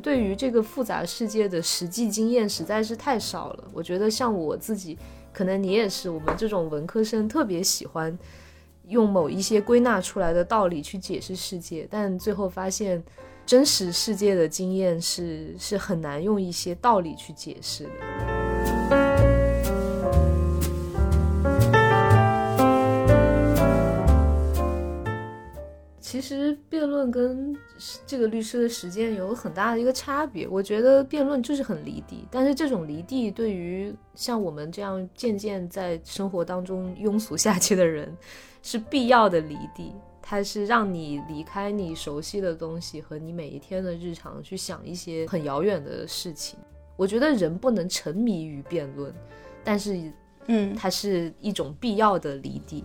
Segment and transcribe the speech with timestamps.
[0.00, 3.64] 对于这个复杂世界的实际经验实在是太少了。
[3.72, 4.98] 我觉得像我自己，
[5.32, 8.16] 可能你也是，我们这种文科生特别喜欢
[8.88, 13.02] 用某一些归纳出来的道理去解释世界，但最后发现
[13.46, 18.33] 真实世界的经验是是很难用一些道理去解释的。
[26.14, 27.52] 其实辩论跟
[28.06, 30.46] 这个律师的实践有很大的一个差别。
[30.46, 38.16] 我觉得辩论就是很离地，但是这种离地对于像我们这样渐渐在生活当中庸俗下去的人，
[38.62, 39.92] 是必要的离地。
[40.22, 46.56] 它是让你离开你熟悉的东西和你每一天的日常，去想一些很遥远的事情。
[46.96, 49.12] 我觉得人不能沉迷于辩论，
[49.64, 50.00] 但是，
[50.46, 52.84] 嗯，它是一种必要的离地。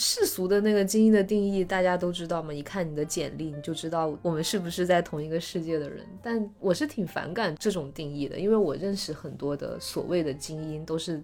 [0.00, 2.54] 世俗的那个精英的定义，大家都知道吗？
[2.54, 6.06] 一看你的简历，你就知道我们是不是在同一个世界的人。
[6.22, 11.20] 但我是挺反感这种定义的，因为我认识很多的所谓的精英，都是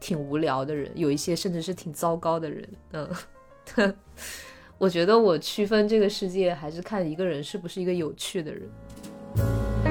[0.00, 2.68] 挺无聊的人，有一些甚至是挺糟糕的人。
[2.92, 3.94] 嗯，
[4.78, 9.87] 我觉得我区分这个世界，还是看一个人是不是一个有趣的人。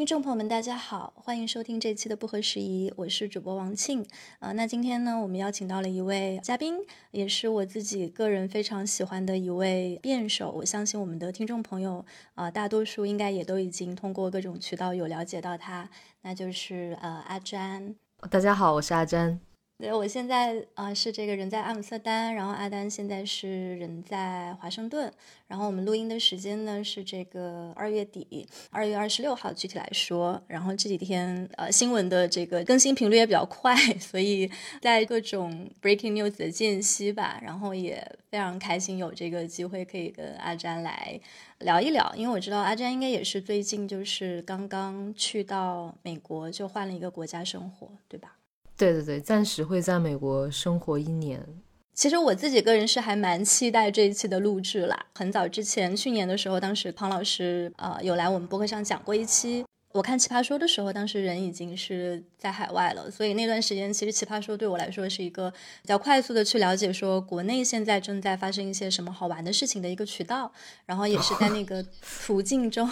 [0.00, 4.02] 听众朋友们，大家好，欢迎收听这期的不合时宜，我是主播王庆。
[4.38, 6.78] 呃，那今天呢，我们邀请到了一位嘉宾，
[7.10, 10.50] 也是我自己个人非常喜欢的一位辩手。
[10.52, 12.02] 我相信我们的听众朋友
[12.34, 15.90] 啊，大多数应该也都已经通过各种渠道有了解到他，
[16.22, 17.94] 那就是呃阿詹。
[18.30, 19.38] 大家好，我是阿詹。
[19.80, 25.10] 对，我现在啊是这个人在阿姆斯特丹，然后阿丹现在是人在华盛顿，
[25.46, 34.50] 然后我们录音的时间呢是这个二月底，二月二十六号具体来说，然后这几天呃新闻的这个更新频率也比较快， 所以
[34.82, 41.18] 在各种 breaking news 的间隙吧，然后也非常开心有这个机会可以跟阿詹来
[41.60, 48.36] 聊一聊，因为我知道阿詹应该也是最近就是刚刚去到美国，就换了一个国家生活，对吧？
[48.80, 51.46] 对对对，暂时会在美国生活一年。
[51.92, 54.98] 其实我自己个人是还蛮期待这一期的录制啦。
[55.14, 59.66] 很早之前，去年的时候，当时庞老师呃有来我们播客上讲过一期。
[59.92, 70.52] 我看《奇葩说》的时候，当时人已经是在海外了，所以那段时间其实《奇葩说》对我来说是一个比较快速的去了解说国内现在正在发生一些什么好玩的事情的一个渠道，
[70.86, 72.88] 然后也是在那个途径中，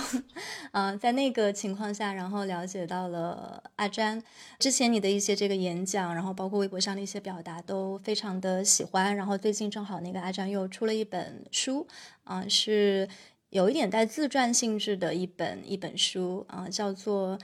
[0.73, 4.21] 啊， 在那个情况下，然后了解到了阿詹
[4.59, 11.87] 之前你的一些这个演讲，然后包括微博上的一些表达都非常的喜欢，然后最近正好那个阿詹又出了一本书，
[12.25, 13.09] 啊，是。
[13.51, 17.39] 有一点带自传性质的一本一本书啊，叫做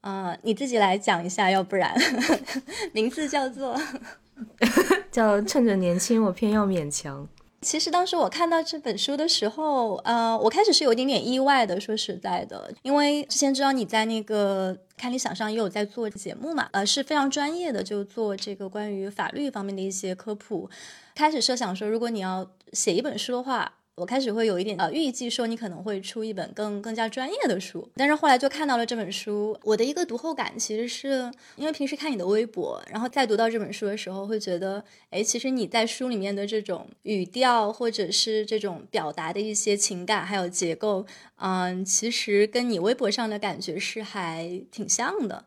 [0.00, 1.94] 啊，你自己来讲一下，要不然
[2.92, 3.78] 名字叫做
[5.12, 7.28] 叫趁着年轻，我偏要勉强。
[7.60, 20.70] 其实当时我看到这本书的时候，呃，我开始是有一点点意外的，说实在的，因为之前知道你在那个看理想上也有在做节目嘛，呃，是非常专业的，就做这个关于法律方面的一些科普。
[21.14, 23.74] 开始设想说，如果你要写一本书的话。
[24.00, 29.54] 我开始会有一点呃预计说你可能会出一本更更加专业的书，但是后来就看到了这本书。
[29.62, 41.04] 我的一个读后感其实是因为平时看你的微博，然后再读到这本书的时候，会觉得，哎，其实你在书里面的这种语调或者是这种表达的一些情感还有结构，
[41.36, 45.44] 嗯，其实跟你微博上的感觉是还挺像的。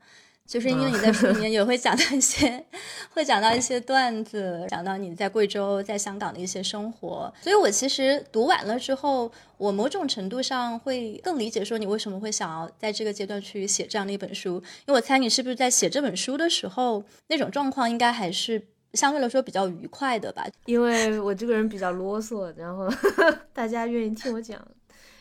[0.53, 2.63] 就是因为你在书里面 也会讲到一些，
[3.09, 18.61] 会讲到一些段子，讲到你在贵州、在香港的一些生活，所以我其实读完了之后，我某种程度上会更理解说你为什么会想要在这个阶段去写这样的一本书，因为我猜你是不是在写这本书的时候，那种状况应该还是
[18.93, 20.45] 相对来说比较愉快的吧？
[20.67, 22.87] 因为我这个人比较啰嗦，然后
[23.53, 24.63] 大家愿意听我讲，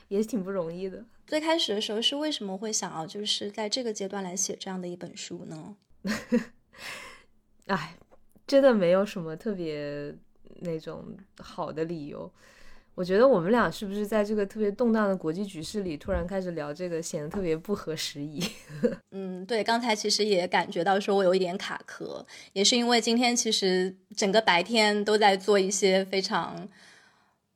[0.08, 1.02] 也挺不容易的。
[1.32, 5.76] 最开始的时候是为什么会想要就是在这个阶段来写这样的一本书呢？
[7.68, 7.96] 哎，
[8.46, 10.14] 真的没有什么特别
[10.60, 12.30] 那种好的理由。
[12.94, 18.44] 我觉得我们俩是不是在这个特别动荡的国际局势里，突然开始聊这个，显得特别不合时宜？
[19.12, 26.68] 嗯，对，刚才其实也感觉到说我有一点卡壳，也是因为今天其实整个白天都在做一些非常，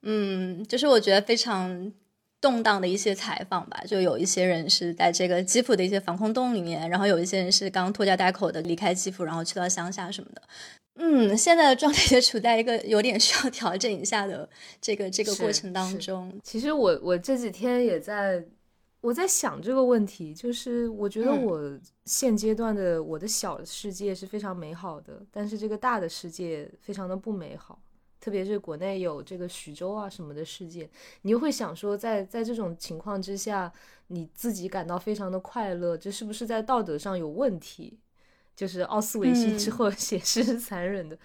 [0.01, 1.93] 嗯，就是我觉得非常。
[2.41, 10.43] 动荡的一些采访吧，就有一些人是在这个基辅的一些防空洞里面，然后有一些人是刚拖家带口的离开基辅，然后去到乡下什么的。
[10.99, 14.49] 嗯，现在的状态也处在一个有点需要调整一下的
[14.81, 16.33] 这个这个过程当中。
[16.43, 18.43] 其实我我这几天也在
[19.03, 27.79] 我在想这个问题，就是我觉得我现阶段的我的小世界是非常美好的，但是这个大的世界非常的不美好，
[28.21, 30.89] 特别是国内有这个徐州啊什么的事件，
[31.23, 33.73] 你又会想说，在在这种情况之下，
[34.09, 37.99] 你自己感到非常的快乐，这是不是在道德上有问题？
[38.55, 41.19] 就是奥斯维辛之后 写诗是残忍的，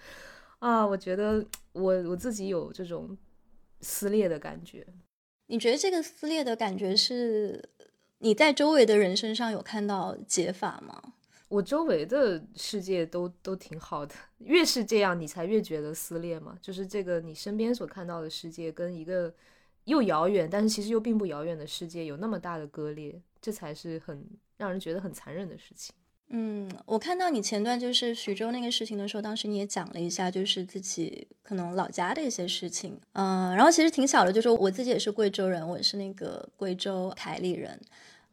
[0.58, 1.42] 啊，我觉得
[1.72, 3.16] 我我自己有这种
[3.80, 4.86] 撕裂的感觉。
[5.46, 7.70] 你觉得这个撕裂的感觉是
[8.18, 11.14] 你在周围的人身上有看到解法吗？
[11.52, 16.56] 我周围的世界都都挺好的，越是这样，你才越觉得撕裂嘛。
[16.62, 19.30] 就是这个你身边所看到的世界，跟一个
[19.84, 24.26] 又遥远，但是其实又并不遥远的世界有那么大的割裂，这才是很
[24.56, 25.94] 让人觉得很残忍的事情。
[26.30, 32.98] 嗯，我看到你前段就是徐州那个事情的时候，当时你也讲了一下，就是自己可能老家的一些事情。
[33.12, 37.78] 嗯，然后其实挺小的，就是我自己也是贵州人，我是那个贵州台里人。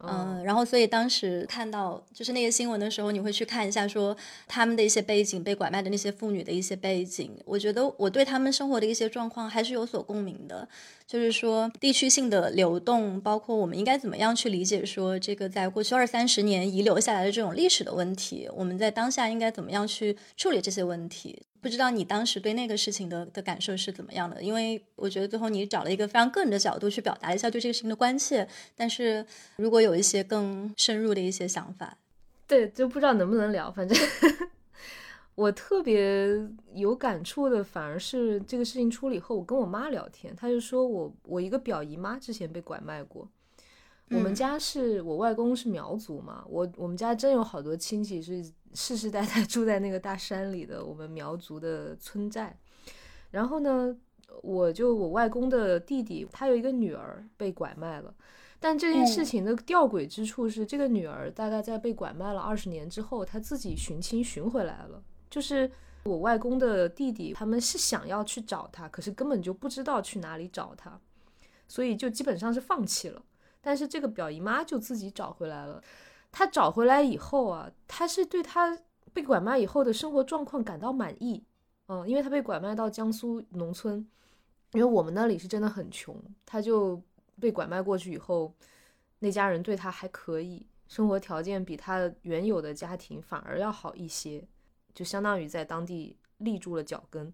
[0.02, 4.16] 嗯，然后所以当时看到就是那个新闻的时候，你会去看一下说
[4.48, 7.30] 他们的一些背景，被拐卖的那些妇女的一些背景。
[7.44, 10.66] 我觉得我对他们生活的一些状况还是有所共鸣的。
[11.06, 21.42] 就是说地区性的流动，包括我们应该怎么样去理解说这个在过去二三十年遗留下来的这种历史的问题，我们在当下应该怎么样去处理这些问题？
[21.60, 24.42] 不知道你当时对那个事情的的感受是怎么样的？
[24.42, 29.24] 因为我觉得最后你找了一个非常个人的角度去表达一下对这个事情的关切，但是
[29.56, 31.98] 如果有一些更深入的一些想法，
[32.46, 33.96] 对，就不知道能不能聊，反正。
[35.36, 36.38] 我特别
[36.74, 43.26] 有感触的，反而是这个事情出了以后，我跟我妈聊天，她就说我我一个表姨妈之前被拐卖过。
[44.10, 52.58] 我们家是我外公是苗族嘛，我我们家真有好多亲戚是世世代代 住在那个大山里的我们苗族的村寨。
[53.30, 53.96] 然后呢，
[54.42, 58.12] 我就我外公的弟弟，他有一个女儿被拐卖了，
[58.58, 65.00] 但这件事情的吊诡之处是，这个女儿大概在被拐卖了二十年之后，她自己寻亲寻回来了。
[65.30, 65.70] 就是
[66.02, 71.00] 我外公的弟弟，他们是想要去找他，可是根本就不知道去哪里找他，
[71.68, 73.22] 所以就基本上是放弃了。
[73.60, 75.82] 但是这个表姨妈就自己找回来了。
[76.32, 78.78] 她找回来以后啊，她是对她
[79.12, 81.44] 被拐卖以后的生活状况感到满意。
[81.88, 84.06] 嗯，因为她被拐卖到江苏农村，
[84.72, 86.16] 因为我们那里是真的很穷，
[86.46, 87.02] 她就
[87.40, 88.54] 被拐卖过去以后，
[89.18, 94.46] 那家人对她还可以，生活条件比她原有的家庭反而要好一些。
[94.94, 97.32] 就相当于在当地立住了脚跟，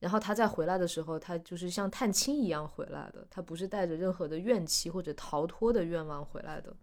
[0.00, 6.74] 然后他再回来的时候，他就是像探亲一样回来的，他不是带着任何的怨气或者逃脱的愿望回来的。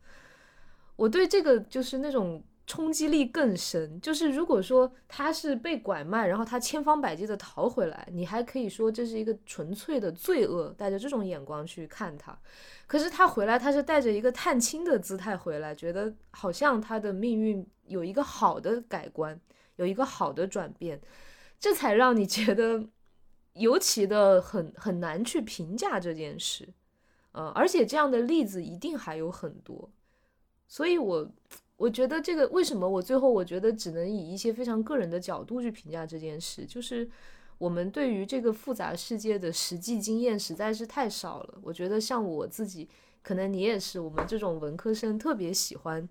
[0.96, 12.38] 我对这个就是那种冲击力更深，就是如果说他是被拐卖，然后他千方百计的逃回来，你还可以说这是一个纯粹的罪恶，带着这种眼光去看他。
[12.88, 19.40] 可是他回来，他是带着一个探亲的姿态回来，觉得好像他的命运有一个好的改观。
[19.78, 21.00] 有一个好的转变，
[21.60, 22.84] 这才让你觉得
[23.58, 26.68] 尤其的很很难去评价这件事，
[27.32, 29.90] 呃，而且这样的例子一定还有很多，
[30.68, 31.30] 所以我
[31.76, 37.10] 我觉得这个为什么我最后我觉得只能以一些非常个人的角度去评价这件事，就是
[37.58, 41.60] 我们对于这个复杂世界的实际经验实在是太少了。
[41.62, 42.88] 我觉得像我自己，
[43.22, 46.08] 可能你也是，我们这种文科生特别喜欢。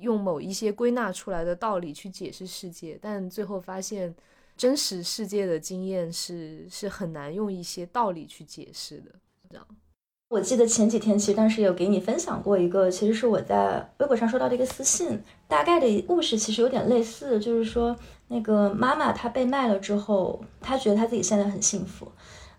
[0.00, 4.14] 用某一些归纳出来的道理去解释世界，但最后发现
[4.58, 9.12] 真实世界的经验是是很难用一些道理去解释的。
[9.48, 9.64] 这样，
[10.28, 17.96] 我记得前几天其实当时有给你分享过一个，其实是我在微博上收到的一个私信，大概的故事其实有点类似，就是说
[18.26, 22.10] 那个妈妈她被卖了之后，她觉得她自己现在很幸福，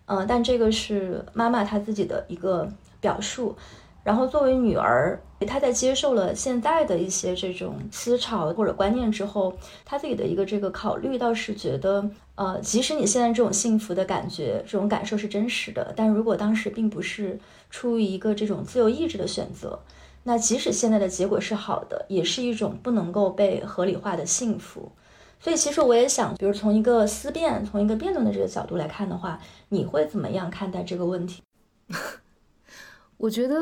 [0.06, 3.54] 嗯，但这个是妈妈她自己的一个表述。
[4.02, 9.54] 然后作为女儿，她在接受了现在的一些这种思潮或者观念之后，
[9.84, 17.38] 她自己的一个这个考虑倒是觉得，呃，即使你现在这种幸福的感觉、这种感受是真实的，但如果当时并不是
[17.70, 19.78] 出于一个这种自由意志的选择，
[20.24, 24.90] 那即使现在的结果是好的，也是一种不能够被合理化的幸福。
[25.38, 29.40] 所以其实我也想，比如从一个思辨、从一个辩论的这个角度来看的话，
[29.70, 31.42] 你会怎么样看待这个问题？
[33.20, 33.54] 我觉得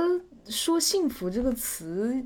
[0.49, 2.25] 说“幸福”这个词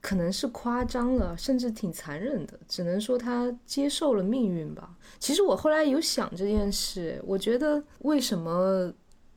[0.00, 2.56] 可能是夸张了，甚至挺残忍的。
[2.68, 4.96] 只能说他接受了命运吧。
[5.18, 8.94] 其实我后来有想这件事，我觉得为什么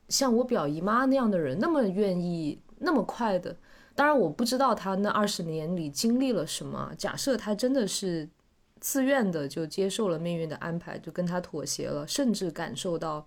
[0.09, 3.57] 像我表姨妈那样的人那么愿意那么快的？
[3.95, 6.93] 当然我不知道他那二十年里经历了什么。
[6.99, 8.29] 假设他真的是
[8.79, 13.25] 自愿的就接受了命运的安排，就跟他妥协了，甚至感受到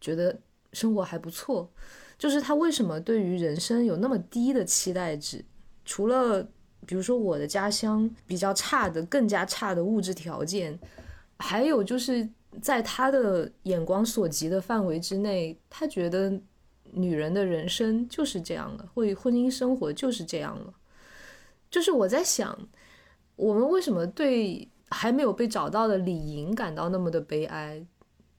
[0.00, 0.36] 觉得
[0.72, 1.70] 生活还不错。
[2.18, 5.44] 就是他为什么对于人生有那么低的期待值？
[5.84, 6.42] 除了
[6.86, 10.78] 比如说我的家乡比较差的、更加差的物质条件，
[11.38, 12.28] 还有就是
[12.62, 16.32] 在他的眼光所及的范围之内，他觉得
[16.92, 20.72] 女人的人生就是这样了，或婚姻生活就是这样了。
[21.70, 22.58] 就是我在想，
[23.34, 27.84] 我们为什么对还没有被找到的李莹感到那么的悲哀？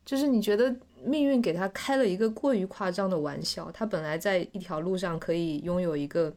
[0.06, 0.74] 就是你觉得
[1.08, 6.34] 命运给他开了一个过于夸张的玩笑，他本来在一条路上可以拥有一个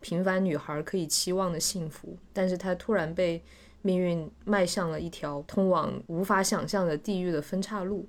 [0.00, 3.42] 平凡女孩可以期望的幸福，但是他突然被
[3.80, 8.08] 命运迈向了一条通往无法想象的地狱的分岔路，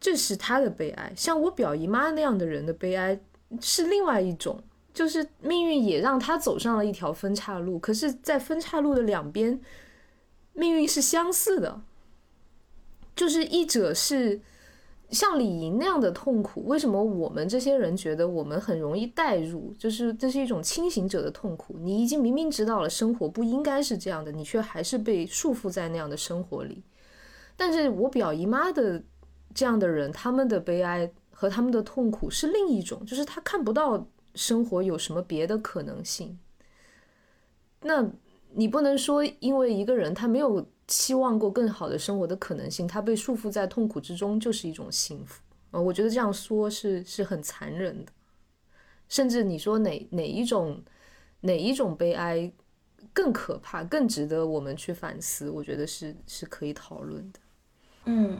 [0.00, 1.12] 这是他的悲哀。
[1.14, 3.20] 像我表姨妈那样的人的悲哀
[3.60, 4.62] 是另外一种，
[4.94, 9.60] 就是命运也让他走上了一条分岔路，可是，在分岔路的两边，
[10.52, 11.82] 命运是相似的。
[13.14, 14.40] 就是一者是
[15.10, 19.72] 像李莹那样的痛苦，为什么我们这些人觉得我们很容易代入？
[19.78, 21.76] 就是这是一种清醒者的痛苦。
[21.78, 26.82] 你已经明明知道了生活不应该是这样的，你却还是被束缚在那样的生活里。
[27.56, 29.02] 但是我表姨妈的
[29.54, 36.36] 这样的人，他们的悲哀和他们的痛苦是另一种，就是他看不到生活有什么别的可能性。
[37.82, 38.10] 那
[38.54, 40.66] 你不能说，因为一个人他没有。
[40.88, 45.80] 期望过更好的生活的可能性，他被束缚在痛苦之中就是一种幸福啊！
[45.80, 48.12] 我觉得这样说是是很残忍的，
[49.08, 50.82] 甚至你说哪哪一种
[51.40, 52.52] 哪一种悲哀
[53.12, 57.40] 更可怕、更值得我们去反思，我觉得是是可以讨论的。
[58.04, 58.38] 嗯，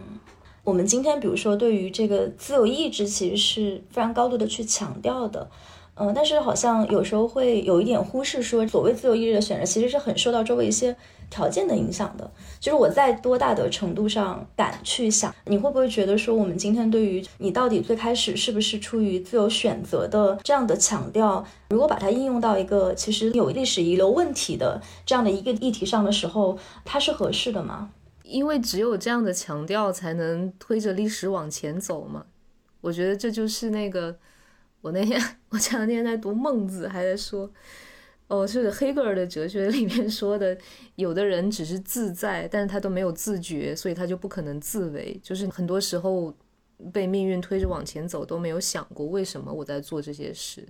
[0.63, 5.51] 我们今天比如说对于这个自由意志，其实是非常高度的去强调的。
[5.99, 10.95] 嗯，但是好像有时候会有一点忽视，说所谓自由意志的选择，其实是很受到周围一些
[11.31, 12.31] 条件的影响的。
[12.61, 27.89] 就是我在多大的程度上敢去想，你会不会觉得说，我们今天对于你到底最开始是不是出于自由选择的这样的强调，如果把它应用到一个其实有历史遗留问题的这样的一个议题上的时候，它是合适的吗？
[28.23, 32.27] 因为只有这样的强调，才能推着历史往前走嘛。
[32.83, 34.15] 我觉得这就是那个。
[34.81, 37.51] 我那天，我前两天在读《孟子》，还在说，
[38.29, 40.57] 哦，是黑格尔的哲学里面说的，
[40.95, 45.19] 有的人只是自在，但是他都没有自觉，所以他就不可能自为。
[45.23, 46.33] 就是很多时候
[46.93, 50.65] 被命运推着往前走，都没有想过为什么我在做这些事，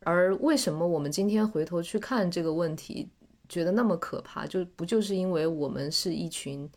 [0.00, 3.08] 而为什么我们今天回头去看这个问题，
[3.48, 6.68] 觉得那么可怕，就不就是因为我们是一群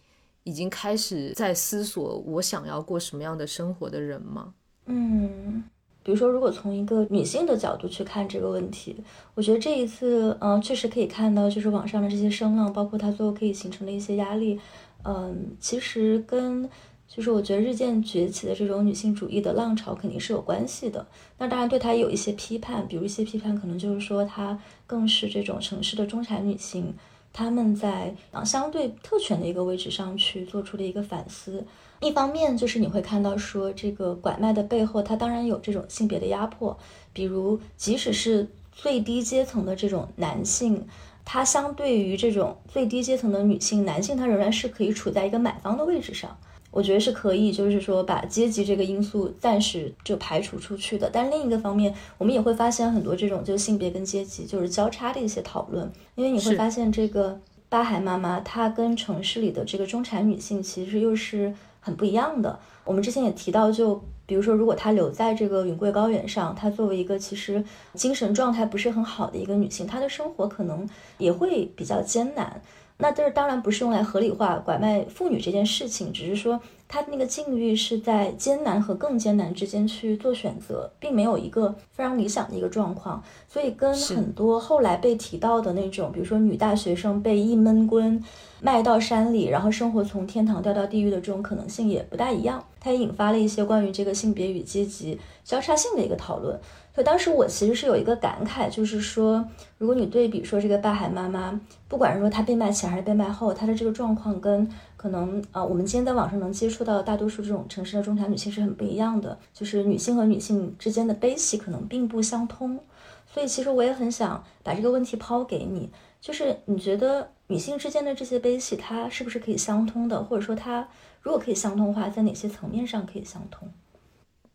[0.44, 4.54] 已经开始在思索我想要过什么样的生活的人吗？
[4.86, 5.64] 嗯。
[6.04, 8.96] 比如说，如果从一个女性的角度去看这个问题，
[9.36, 14.60] 我觉得这一次，嗯，确实可以看到，就是网上的这些声浪，包括它最后可以形成的一些压力，
[15.06, 16.70] 嗯，其实跟
[17.08, 21.06] 就是我觉得日渐崛起的这种女性主义的浪潮肯定是有关系的。
[21.38, 26.94] 那当然对它有一些批判，比如一些批判可能就是说它更是这种城市的中产女性，
[27.32, 31.64] 她们在相对特权的一个位置上去做出的一个反思。
[32.04, 36.78] 一方面就是你会看到说这个拐卖的背后，它当然有这种性别的压迫，
[37.14, 40.86] 比如即使是最低阶层的这种男性，
[41.24, 46.38] 他相对于这种最低阶层的女性，男性他仍然是可以处在一个买方的位置上，
[46.72, 51.10] 我觉得是可以，就是说把阶级这个因素暂时就排除出去的。
[51.14, 61.54] 但另一个方面，我们也会发现很多这种就性别跟阶级就是交叉的一些讨论，因为你会发现这个巴孩妈妈她跟城市里的这个中产女性其实又是。
[61.84, 62.58] 很不一样的。
[62.86, 67.64] 我们之前也提到，就比如说，如果她留在这个云贵高原上，她作为一个其实
[67.94, 70.88] 精神状态不是很好的一个女性，她的生活可能
[71.18, 72.62] 也会比较艰难。
[72.98, 83.22] 那这当然不是用来合理化拐卖妇女这件事情，只是说她那个境遇是在艰难和更艰难之间去做选择，并没有一个非常理想的一个状况。
[83.48, 88.24] 所以跟很多后来被提到的那种，比如说女大学生被一闷棍。
[88.62, 92.64] 卖到山里，然后生活从天堂掉到地狱的这种可能性也不大一样。
[92.80, 96.58] 它也引发了一些关于这个性别与阶级交叉性的一个讨论。
[96.94, 99.44] 所以当时我其实是有一个感慨，就是说，
[99.78, 112.80] 如果你对比说这个大海妈妈，不管是说她被卖前还是被卖后，她的这个状况跟可能啊我们今天在网上能接触到大多数这种城市的中产女性是很不一样的，就是女性和女性之间的悲喜可能并不相通。
[113.26, 115.90] 所以其实我也很想把这个问题抛给你，
[116.22, 117.30] 就是你觉得？
[117.48, 120.24] 女性之间的这些悲喜，它是不是可以相通的？
[120.24, 120.88] 或者说，它
[121.22, 123.70] 如果可以相通的话，在哪些层面上可以相通？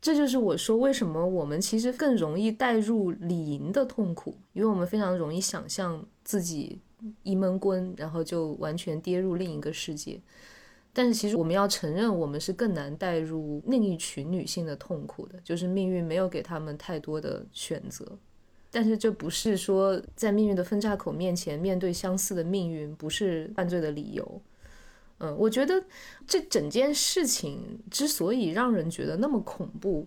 [0.00, 6.78] 这就是我说为什么我们其实更容易带入李莹的痛苦，因为我们非常容易想象自己
[7.24, 10.20] 一闷棍，然后就完全跌入另一个世界。
[10.92, 18.06] 但是其实我们要承认，我们是更难带入另一群女性的痛苦的，就是命运没有给他们太多的选择。
[18.70, 24.40] 但是这不是说在命运的分岔口面前面对相似的命运不是犯罪的理由。
[25.18, 25.82] 嗯，我觉得
[26.26, 30.06] 这整件事情之所以让人觉得那么恐怖，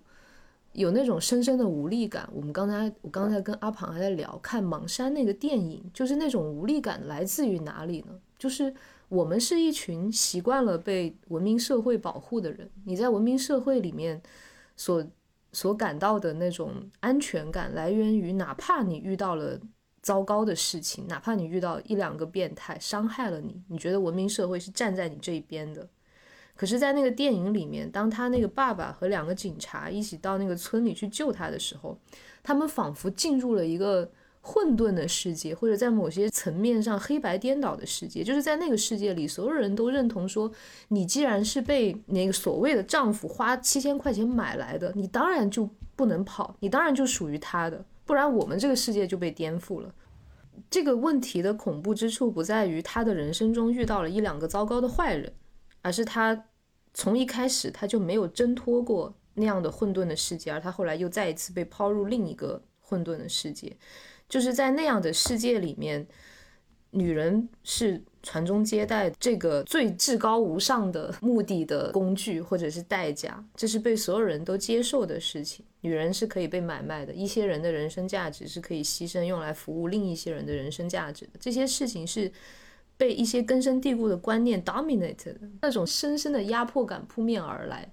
[0.72, 2.30] 有那种深深的无力感。
[2.34, 8.18] 我们刚才我刚才跟阿庞还在聊看《盲山》那个电影，就是那种无力感来自于哪里呢？
[8.40, 8.74] 就是
[9.10, 14.22] 我们是一群习惯了被文明社会保护的人，你在文明社会里面
[14.78, 15.06] 所
[15.52, 19.60] 所感到的那种安全感，来源于哪怕你遇到了。
[20.02, 25.88] 糟糕的事情，哪怕你遇到一两个变态伤害了你，你觉得文明社会是站在你这一边的。
[26.56, 31.98] 可是，在那个电影里面，当他那个爸爸和两个警察一起到那个村里去救他的时候，
[32.44, 38.24] 他们仿佛进入了一个混沌的世界，或者在某些层面上黑白颠倒的世界。
[38.24, 40.52] 就是在那个世界里，所有人都认同说，
[40.90, 47.84] 你既然是被那个所谓的丈夫花七千块钱买来的，你当然就不能跑，你当然就属于他的。
[48.12, 49.96] 不然我们这个世界就被颠覆了。
[50.70, 55.34] 这个问题的恐怖之处不在于他的人生中遇到了一两个糟糕的坏人，
[55.82, 56.48] 而是他
[56.94, 63.78] 从一开始他就没有挣脱过那样的混沌的世界，而他后来又再一次被抛入另一个混沌的世界。
[64.28, 66.06] 就是在那样的世界里面，
[66.90, 68.04] 女人是。
[68.24, 75.66] 传宗接代这个最至高无上的目的的工具或者是代价，这是被所有人都接受的事情。
[75.82, 81.32] 女人是可以被买卖的，一些人的人生价值是可以牺牲用来服务另一些人的人生价值的。
[81.40, 82.32] 这些事情是
[82.98, 87.92] 被一些根深蒂固的观念 dominated 的那种深深的压迫感扑面而来，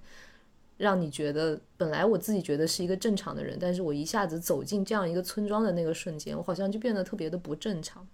[0.77, 8.07] 让你觉得本来我自己觉得是一个正常的人，但是我一下子走进这样一个村庄的那个瞬间，我好像就变得特别的不正常。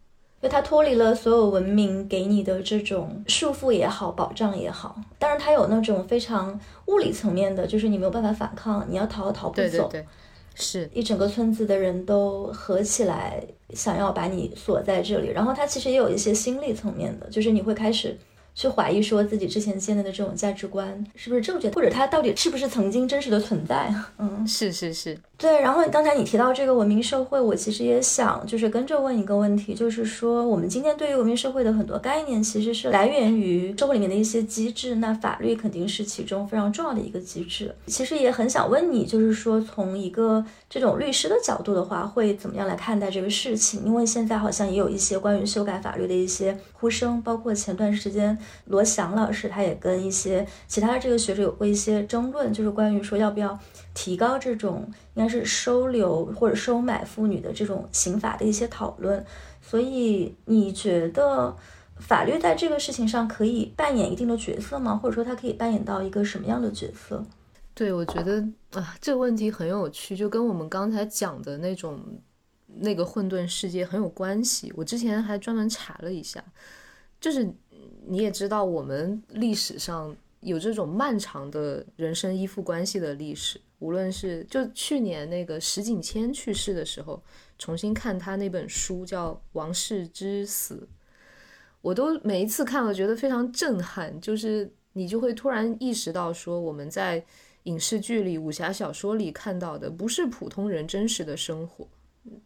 [0.43, 9.63] 就它脱离了所有文明给你的这种束缚也好，保障也好，当然它有那种非常物理层面的，就是你没有办法反抗，你要逃逃不走。
[9.63, 10.07] 对对对，
[10.55, 15.29] 是一整个村子的人都合起来想要把你锁在这里。
[15.29, 18.19] 然后它其实也有一些心理层面的，就是你会开始。
[18.57, 23.93] 去怀疑说自己之前建立的这种价值观是不是正确，或者它到底是不是曾经真实的存在？
[24.17, 25.61] 嗯，是是是，对。
[25.61, 37.75] 然后刚才你提到这个文明社会，我其实也想就是跟着问一个问题，就是说我们今天对于文明社会的很多概念，其实是来源于社会里面的一些机制，那法律肯定是其中非常重要的一个机制。
[37.87, 43.85] 其实也很想问你，就是说从一个这种律师的角度的话，会怎么样来看待这个事情？
[43.85, 48.37] 因为现在好像也有一些关于修改法律的一些呼声，包括前段时间。
[48.67, 53.59] 罗翔老师他也跟一些其他的这个学者有过一些争论，就是关于说要不要
[53.95, 59.25] 提高这种应该是收留或者收买妇女的这种刑法的一些讨论。
[59.63, 61.57] 所以你觉得
[61.97, 64.95] 法律在这个事情上可以扮演一定的角色吗？
[64.97, 67.25] 或者说它可以扮演到一个什么样的角色？
[67.73, 71.99] 对，我觉得啊，这个问题很有趣，就跟我们刚才讲的那种
[72.67, 74.73] 那个混沌世界很有关系。
[74.77, 76.45] 我之前还专门查了一下，
[77.21, 77.49] 就是。
[78.07, 83.61] 你也知道，我们历史上有这种漫长的人生依附关系的历史。
[83.81, 87.23] 无论是就去年那个石景谦去世的时候，
[87.59, 90.89] 重新看他那本书叫《王室之死》，
[91.83, 94.19] 我都每一次看了觉得非常震撼。
[94.21, 97.23] 就是你就会突然意识到，说我们在
[97.65, 101.87] 影视剧里、武侠小说里看到的不是普通人真实的生活。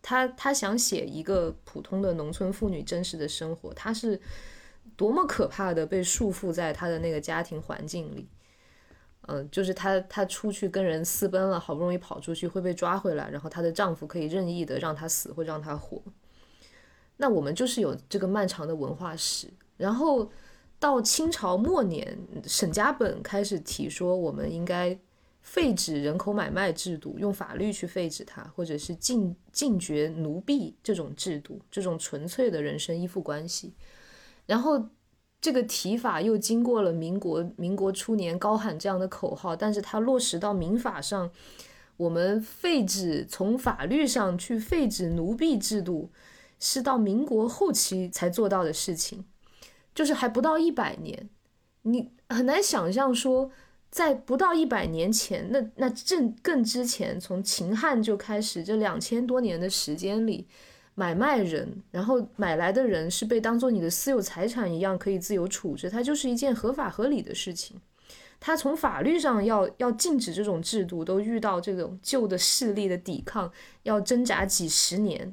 [0.03, 4.21] 他他想写一个普通的农村妇女真实的生活，他是。
[4.97, 8.29] 多么可怕的被束缚在她的那个家庭环境里，
[9.29, 16.03] 嗯，就是她她出去跟人私奔了，好不容易跑出去会被抓回来，然后她的丈夫可以任意的让她死或让她活。
[17.17, 20.31] 那我们就是有这个漫长的文化史，然后
[20.79, 24.97] 到清朝末年，沈家本开始提说我们应该
[25.41, 33.75] 废止人口买卖制度，用法律去废止它，或者是禁禁绝奴婢这种制度，这种纯粹的人身依附关系。
[34.49, 34.89] 然后，
[35.43, 41.31] 这个提法又经过了民国民国初年高喊这样的口号，但是它落实到民法上，
[41.99, 46.11] 我们废止从法律上去废止奴婢制度，
[46.59, 49.27] 是到民国后期才做到的事情，
[49.95, 51.29] 就是还不到一百年，
[51.83, 53.51] 你很难想象说，
[53.91, 60.49] 在不到一百年前，那那正更之前，从秦汉就开始这两千多年的时间里。
[60.99, 67.81] 买卖人，然后买来的人是被当做你的私有财产一样可以自由处置，它就是一件合法合理的事情。
[68.41, 73.53] 他从法律上要要禁止这种制度，都遇到这种旧的势力的抵抗，
[73.85, 75.33] 要挣扎几十年。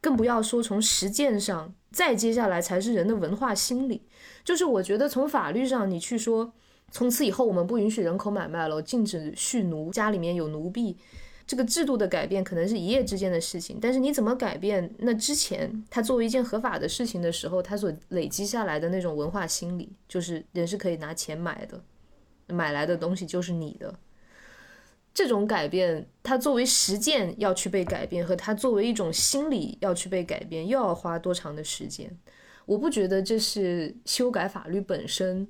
[0.00, 4.06] 更不要说从实践上，再接下来才是人的文化心理。
[4.44, 6.52] 就是我觉得从法律上，你去说
[6.92, 10.96] 从此以后我们不允许人口买卖了，禁止蓄奴，家里面有奴婢。
[11.50, 14.88] 这个制度的改变可能是一夜之间的事情，但是你怎么改变？
[14.98, 21.82] 那之前他作为一件合法的事情的时候，他所累积下来的那种文化心理，就是人是可以拿钱买的，
[22.46, 23.92] 买来的东西就是你的。
[25.12, 32.16] 这种改变，它作为实践要去被改变，和它作为一种心理要去被改变，又要花多长的时间？
[32.64, 35.48] 我不觉得这是修改法律本身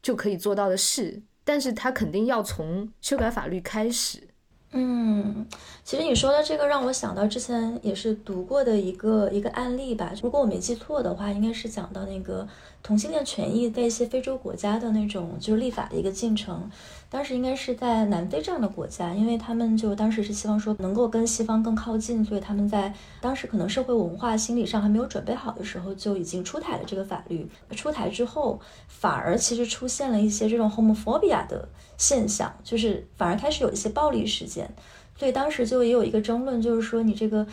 [0.00, 4.28] 就可以做到的事，但是它肯定要从修改法律开始。
[4.72, 5.46] 嗯，
[5.82, 10.12] 其实你说的这个让我想到之前也是读过的一个一个案例吧。
[10.22, 12.46] 如果我没记错的话，应该是讲到那个
[12.88, 16.70] 同性恋权益在一些非洲国家的那种就是立法的一个进程。
[17.10, 27.46] 当时应该是在南非这样的国家，因为他们就当时是希望说能够跟西方更靠近，所以他们在当时可能社会文化心理上还没有准备好的时候，就已经出台了这个法律。
[27.72, 34.74] 出台之后，反而其实出现了一些这种 homophobia 的现象，就是反而开始有一些暴力事件。
[35.18, 37.44] 所以当时就也有一个争论，就是说你这个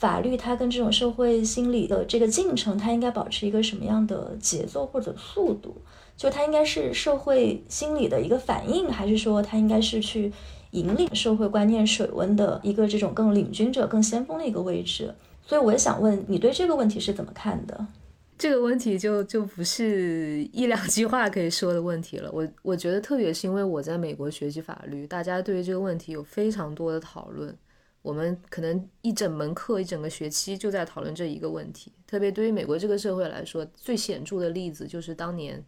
[0.00, 5.76] 法律它跟这种社会心理的这个进程，它应该保持一个什么样的节奏或者速度？
[6.16, 10.32] 就它应该是社会心理的一个反应，还是说它应该是去
[10.70, 15.14] 引领社会观念水温的一个这种更领军者、更先锋的一个位置？
[15.46, 17.86] 所以我也想问你对这个问题是怎么看的？
[18.38, 22.30] 这个问题就就不是一两句话可以说的问题了。
[22.32, 27.54] 我我觉得，特别是因为我在美国学习法律，大家对于这个问题有非常多的讨论。
[28.02, 31.92] 我们可能一整门课、一整个学期就在讨论这一个问题。
[32.06, 35.64] 特别对于美国这个社会来说，最显著的例子就是当年。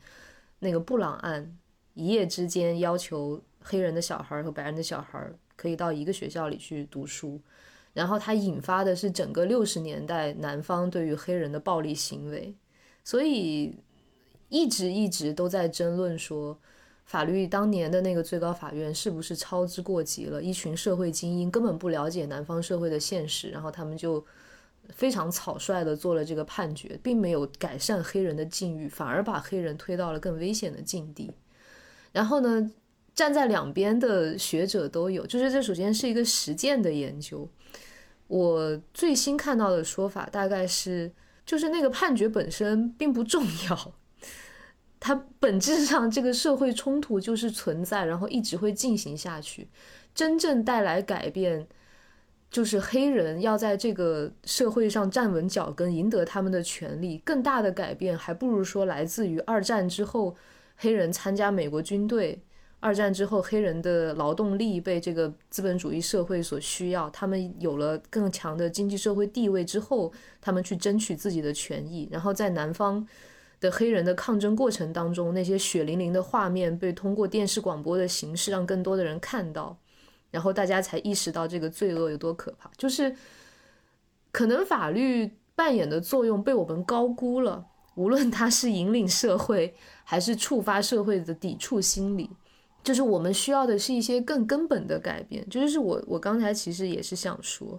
[0.65, 1.59] 那个布朗案，
[1.95, 7.41] 一夜之间要求黑人的小孩和白人的小孩可以到一个学校里去读书，
[7.93, 12.55] 然后它引发的是整个六十年代南方对于黑人的暴力行为，
[13.03, 13.75] 所以
[14.51, 16.57] 一直一直都在争论说，
[17.05, 20.43] 法律当年的那个最高法院是不是操之过急了？
[20.43, 24.25] 一群社会精英根本不了解南方社会的现实，然后他们就。
[24.89, 31.31] 非常草率的做了这个判决，并没有改善黑人的境遇，反而把黑人推到了更危险的境地。
[32.11, 32.69] 然后呢，
[33.15, 37.49] 站在两边的学者都有，就是这首先是一个实践的研究。
[38.27, 41.13] 我最新看到的说法大概是，
[41.47, 43.95] 就是那个判决本身并不重要，
[45.05, 49.67] 它本质上这个社会冲突就是存在，然后一直会进行下去，
[50.15, 51.67] 真正带来改变。
[52.49, 57.19] 就是黑人要在这个社会上站稳脚跟，赢得他们的权利。
[57.25, 60.37] 更大的改变还不如说来自于二战之后，
[60.77, 62.41] 黑人参加美国军队。
[62.79, 72.07] 二战之后，黑人的劳动力被这个资本主义社会所需要，他们有了更强的经济社会地位之后，他们去争取自己的权益。
[72.13, 73.07] 然后在南方
[73.63, 79.79] 的黑人的抗争过程当中，那些血淋淋的画面被通过电视广播的形式让更多的人看到。
[80.33, 83.15] 然后大家才意识到这个罪恶有多可怕，就是
[84.31, 87.67] 可能法律扮演的作用被我们高估了。
[87.95, 92.31] 无论它是引领社会，还是触发社会的抵触心理，
[92.83, 95.47] 就是我们需要的是一些更根本的改变。
[95.51, 97.79] 就是我我刚才其实也是想说，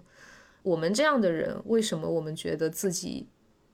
[0.62, 3.26] 我们这样的人，为什么我们觉得自己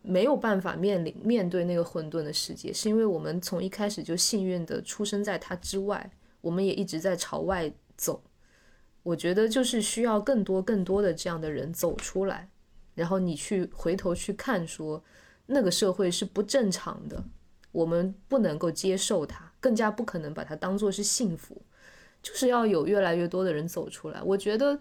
[0.03, 2.73] 没有办法面临面对那个混沌的世界？
[2.73, 6.11] 是因为我们从一开始就幸运的出生在它之外，
[6.41, 8.23] 我们也一直在朝外走。
[9.03, 12.51] 我觉得就是需要更多更多的这样的人走出来，
[12.95, 15.03] 然后你去回头去看，说
[15.47, 17.25] 那个社会是不正常的，
[17.73, 21.63] 我们不能够接受它，更加不可能把它当做是幸福，
[22.23, 24.23] 就是要有越来越多的人走出来。
[24.23, 24.79] 我觉得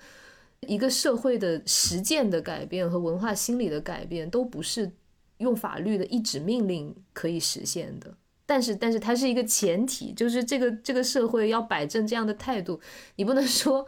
[0.67, 4.91] 一个社会的实践的改变和文化心理的改变，都不是
[5.39, 8.15] 用法律的一纸命令可以实现的。
[8.45, 12.79] 但是，但是它是一个前提，就是这个这个社会要摆正这样的态度。
[13.17, 13.85] 你不能说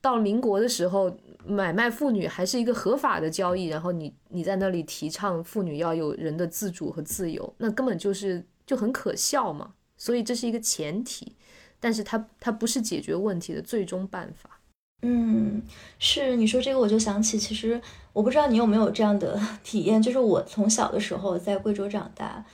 [0.00, 9.74] 到民国的时候，买卖妇女还是一个合法的交易，然后你你在那里提倡妇女要有人的自主和自由，那根本就是就很可笑嘛。
[9.98, 11.36] 所以这是一个前提，
[11.78, 14.60] 但是它它不是解决问题的最终办法。
[15.02, 15.62] 嗯，
[15.98, 17.80] 是你说这个，我就想起，其实
[18.18, 22.44] 我不知道你有没有这样的 体验，就是我从小的时候在贵州长大。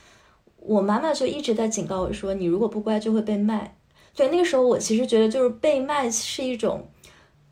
[0.57, 3.75] 我妈妈就一直在警告我说：“你如果不乖，就会被卖。”
[4.15, 6.87] 对那个时候，我其实觉得就是被卖是一种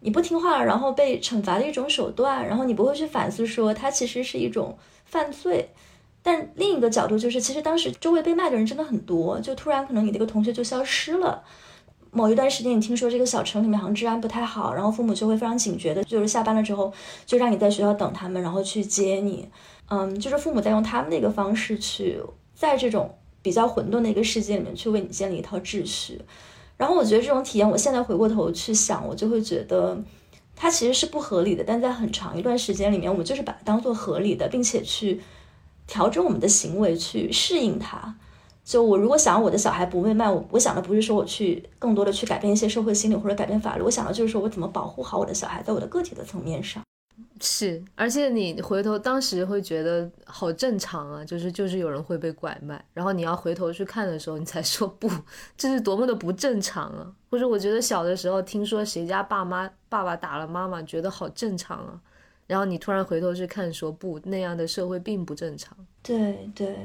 [0.01, 2.47] 你不听话，然后被惩罚的一种手段。
[2.47, 5.71] 然后你不会去反思说它其实是一种犯罪。
[6.21, 11.43] 但另一个角度就是，其实当时周围被卖的人真的很多，就突然可能你那个同学就消失了，
[12.15, 16.93] 某一段时间你听说这个小城里面好像治安不太好，然后父母就会非常警觉的，就是下班了之后
[17.25, 19.49] 就让你在学校等他们，然后去接你。
[19.89, 22.21] 嗯，就是父母在用他们的一个方式去
[22.53, 26.21] 在这种比较混沌的一个世界里面去为你建立一套秩序。
[26.77, 30.01] 然后我觉得这种体验，我现在回过头去想，我就会觉得
[30.55, 35.19] 它其实是不合理的，但在很长一段时间里面，我们就是把它当做合理的，并且去
[35.87, 38.15] 调整我们的行为去适应它。
[38.63, 46.81] 就我如果想我的小孩不被卖，我我想的不是说我去更多的去改变一些社会心理或者改变法律，我想的就是说我怎么保护好我的小孩，在我的个体的层面上。
[47.41, 55.09] 是，而且你回头当时会觉得好正常啊，就是就是有人会被拐卖，然后你要回头去看的时候，你才说不，
[55.57, 57.11] 这是多么的不正常啊！
[57.29, 61.99] 或者我觉得小的时候听说谁家爸妈爸爸打了妈妈，觉得好正常啊，
[62.47, 65.75] 然后你突然回头去看，说不，那样的社会并不正常。
[66.01, 66.77] 对对，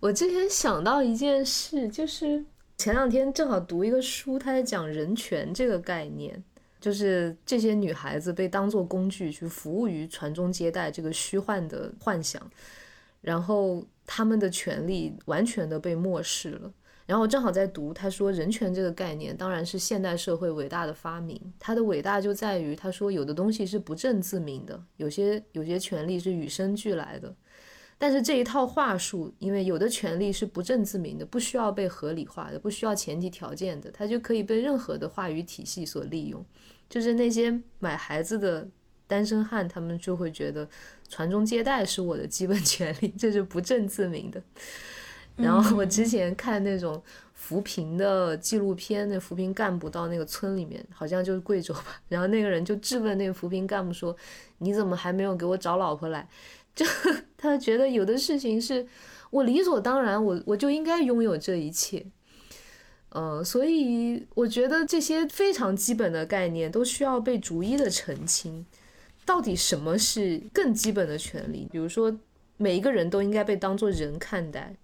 [0.00, 2.44] 我之前想到一件事，就是
[2.76, 6.42] 前两天正好读一个书，他在讲人权这个概念。
[6.80, 12.40] 就是这些女孩子被当作工具去服务于传宗接代这个虚幻的幻想，
[13.20, 16.72] 然后她们的权利完全的被漠视了。
[17.04, 27.34] 然后我正好在读，他说人权这个概念当然是现代社会伟大的发明，它的伟大就在于他说有的东西是不证自明的，有些有些权利是与生俱来的。
[28.00, 36.44] 但是这一套话术，因为有的权利是不证自明的，不需要被合理化的，不需要前提条件的，它就可以被任何的话语体系所利用。
[36.88, 38.66] 就是那些买孩子的
[39.08, 40.66] 单身汉，他们就会觉得
[41.08, 44.40] 传宗接代是我的基本权利，这是不证自明的。
[45.34, 47.00] 然后我之前看那种
[47.32, 54.16] 扶贫的纪录片，那扶贫干部到那个村里面，好像就是贵州吧，然后那个人就质问那个扶贫干部说
[54.58, 56.28] ：“你怎么还没有给我找老婆来？”
[56.78, 56.86] 就
[57.36, 58.86] 他觉得有的事情是
[59.30, 62.06] 我理所当然，我我就应该拥有这一切，
[63.08, 68.64] 呃，所以我觉得这些非常基本的概念都需要被逐一的澄清。
[69.26, 71.66] 到底什么是更基本的权利？
[71.68, 72.16] 比如说，
[72.56, 74.76] 每一个人都应该被当作人看待，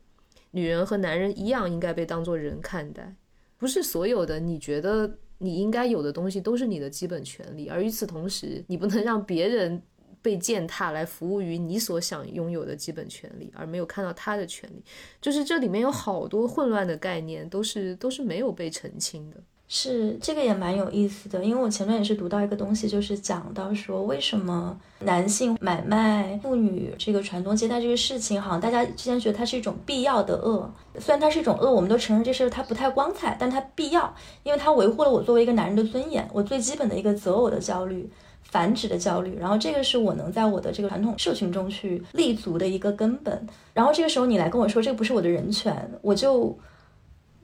[0.51, 3.15] 女人和男人一样应该被当作人看待。
[3.57, 9.81] 不是所有的你觉得你应该有的东西都是你的基本权利，而与此同时，你不能让别人。
[10.25, 14.83] 被践踏来服务于你所想拥有的基本权利，而没有看到他的权利，
[15.21, 19.37] 就是这里面有好多混乱的概念，都是都是没有被澄清的。
[19.67, 38.09] 是这个也蛮有意思的，因为我前段也是读到一个东西，就是讲到说为什么男性买卖妇女这个传宗接代这个事情，好像大家之前觉得它是一种必要的恶，虽然它是一种恶，我们都承认这事它不太光彩，但它必要，因为它维护了我作为一个男人的尊严，我最基本的一个择偶的焦虑。
[38.51, 43.47] 繁殖的焦虑，然后这个是我能在我的这个传统社群中去立足的一个根本。
[43.73, 46.57] 然后这个时候你来跟我说这个不是我的人权，我就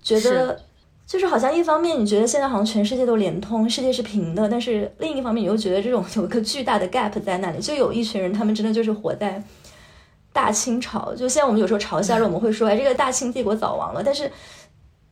[0.03, 0.61] 觉得
[1.07, 9.43] 就是好像一方面你觉得现在好像全世界都连通，世界是平的，但是另一方面你又觉得这种 有一个巨大的 gap 在那里，就有一群人他们真的就是活在
[10.33, 11.13] 大清朝。
[11.15, 14.31] 就现在我们有时候嘲笑着我们会说，哎，这个大清帝国早亡了，但是。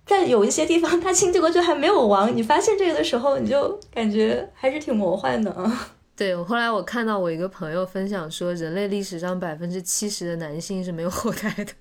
[0.08, 2.34] 在有一些地方，他清帝国就还没有亡。
[2.34, 5.90] 你发现这个的时候，你就感觉还是挺魔幻的啊。
[6.16, 11.72] 对，后来我看到我一个朋友分享说，人类历史上百分之七十的男性是没有后代的，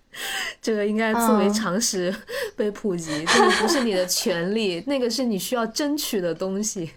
[0.62, 2.13] 这个应该作为常识
[2.56, 3.26] 被普及。
[3.26, 6.92] 这个不是你的权利，那个是你需要争取的东西。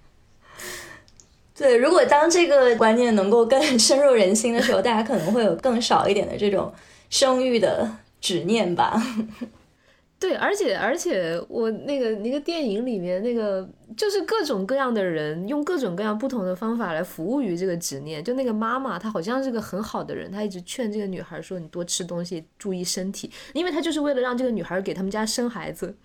[1.57, 6.71] 对，如果当这个观念能够更深入人心的时候，大家可能会有更少一点的这种
[7.09, 7.90] 生育的
[8.21, 9.03] 执念吧。
[10.20, 18.22] 对，而且而且我那个那个电影里面那个就是各种各样的人用各种各样不同的方法来服务于这个执念。
[18.22, 25.96] 就那个妈妈，她好像是个很好的人，她一直劝这个女孩说：“你多吃东西，注意身体。”因为她就是为了让这个女孩给他们家生孩子，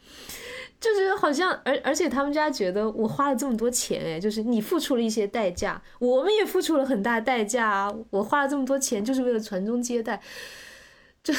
[0.79, 7.93] 就是好像而而且他们家觉得我花了这么多钱，哎，就是你付出了一些代价，我们也付出了很大代价。
[8.11, 10.21] 我花了这么多钱就是为了传宗接代，
[11.21, 11.33] 就。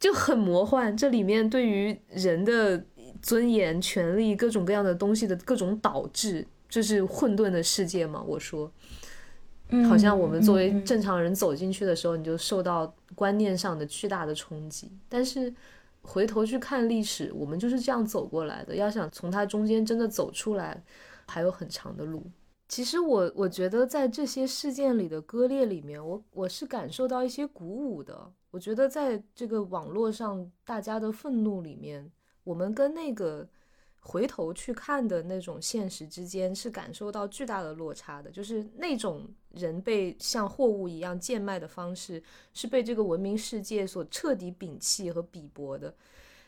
[0.00, 2.82] 就很魔幻，这里面对于人的
[3.20, 8.22] 尊严、权利各种各样的东西的各种导致，这是混沌的世界嘛？
[8.26, 8.72] 我说，
[9.86, 14.90] 好像我们作为正常人走进去的时候，你就受到观念上的巨大的冲击。
[15.06, 15.54] 但是
[16.00, 18.74] 回头去看历史，我们就是这样走过来的。
[18.74, 20.82] 要想从它中间真的走出来，
[21.26, 22.24] 还有很长的路。
[22.68, 28.32] 其实我我觉得在这些事件里的割裂里面，我我是感受到一些鼓舞的。
[28.50, 32.10] 我觉得在这个网络上大家的愤怒里面，
[32.44, 33.48] 我们跟那个
[34.00, 38.30] 回头去看的那种现实之间是感受到巨大的落差的。
[38.30, 45.94] 就是那种人被像货物一样贱卖的方式，是被这个文明世界所彻底摒弃和鄙薄的。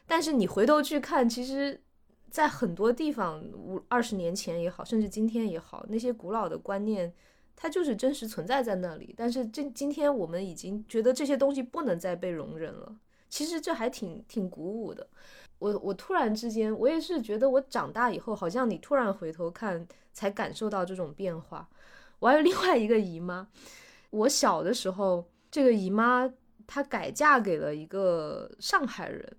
[0.05, 1.81] 但是你回头去看，其实，
[2.29, 7.15] 在很多地方，五二十年前也好，甚至今天也好，那些古老的观念，
[7.63, 9.15] 它就是真实存在在那里。
[9.17, 12.93] 但是这今天我们已经觉得这些东西不能再被容忍了。
[13.29, 15.07] 其实这还挺挺鼓舞的。
[15.61, 21.69] 我我突然之间，我也是觉得我长大以后，好像你突然回头看，才感受到这种变化。
[22.19, 23.47] 我还有另外一个姨妈，
[24.11, 26.29] 我小的时候，这个姨妈
[26.67, 29.37] 她改嫁给了一个上海人。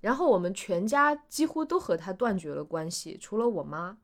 [0.00, 3.96] 然后我们全家几乎都和她断绝了关系，除了我妈。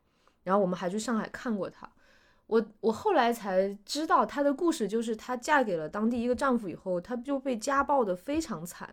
[0.45, 1.91] 然后我们还去上海看过她。
[2.49, 8.93] 我我后来才知道她的故事，就是她嫁给了当地一个丈夫以后，她就被家暴的非常惨。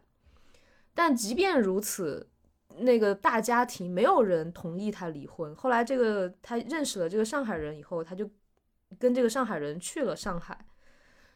[0.94, 2.30] 但即便如此，
[2.78, 5.56] 那个大家庭没有人同意她离婚。
[5.56, 8.30] 后来这个她认识了这个上海人以后，她就
[9.00, 10.66] 跟这个上海人去了上海。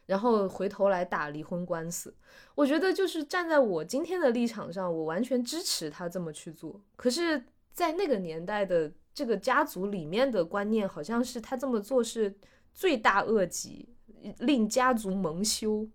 [0.05, 2.11] 然后回头来打离婚官司，
[2.55, 6.81] 我觉得就是站在我今天的立场上，我完全支持她这么去做。
[6.95, 12.33] 可是，在那个年代的这个家族里面的观念，好像是他这么做是
[12.73, 13.89] 罪大恶极，
[14.37, 15.85] 令家族蒙羞。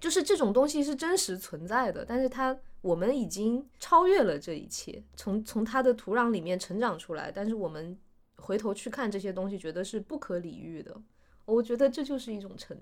[0.00, 7.94] 就是这种东西是真实存在的，但是他我们已经超越了这一切，从从他的土壤里面成长出来，但是我们
[8.36, 10.96] 回头去看这些东西，觉得是不可理喻的。
[11.44, 12.74] 我觉得这就是一种成。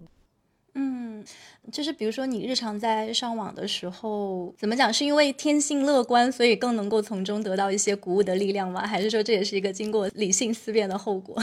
[0.75, 1.23] 嗯，
[1.71, 4.91] 就是比如说你日常在上网的时候，怎么讲？
[4.93, 8.87] 是因为天性乐观，所以更能够从中得到一些鼓舞的力量吗？
[8.87, 11.37] 还是说这也是一个经过理性思辨的后果？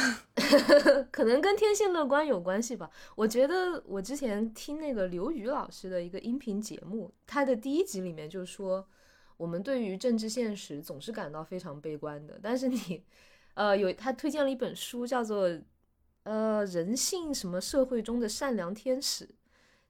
[1.12, 2.90] 可能跟天性乐观有关系吧。
[3.16, 8.84] 我觉得我之前听那个刘宇老师的一个音频节目，他的第一集里面就说，
[9.38, 12.40] 我们对于政治现实总是感到非常悲观的。
[12.42, 13.04] 但是你，
[13.54, 15.48] 呃，有他推荐了一本书，叫做。
[16.24, 19.28] 呃，人性什么社会中的善良天使，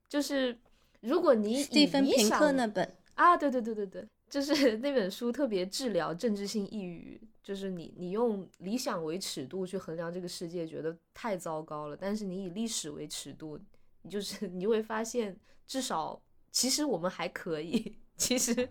[0.07, 0.57] 就是
[1.01, 2.95] 如果你蒂芬平克那本。
[3.15, 13.59] 啊，对对对对对，就是 那本书特别治疗政治性抑郁，就是你你用理想为尺度去衡量这个世界，觉得太糟糕了，但是你以历史为尺度，
[14.09, 15.37] 就是你会发现，
[15.67, 18.69] 至少其实我们还可以， 其实。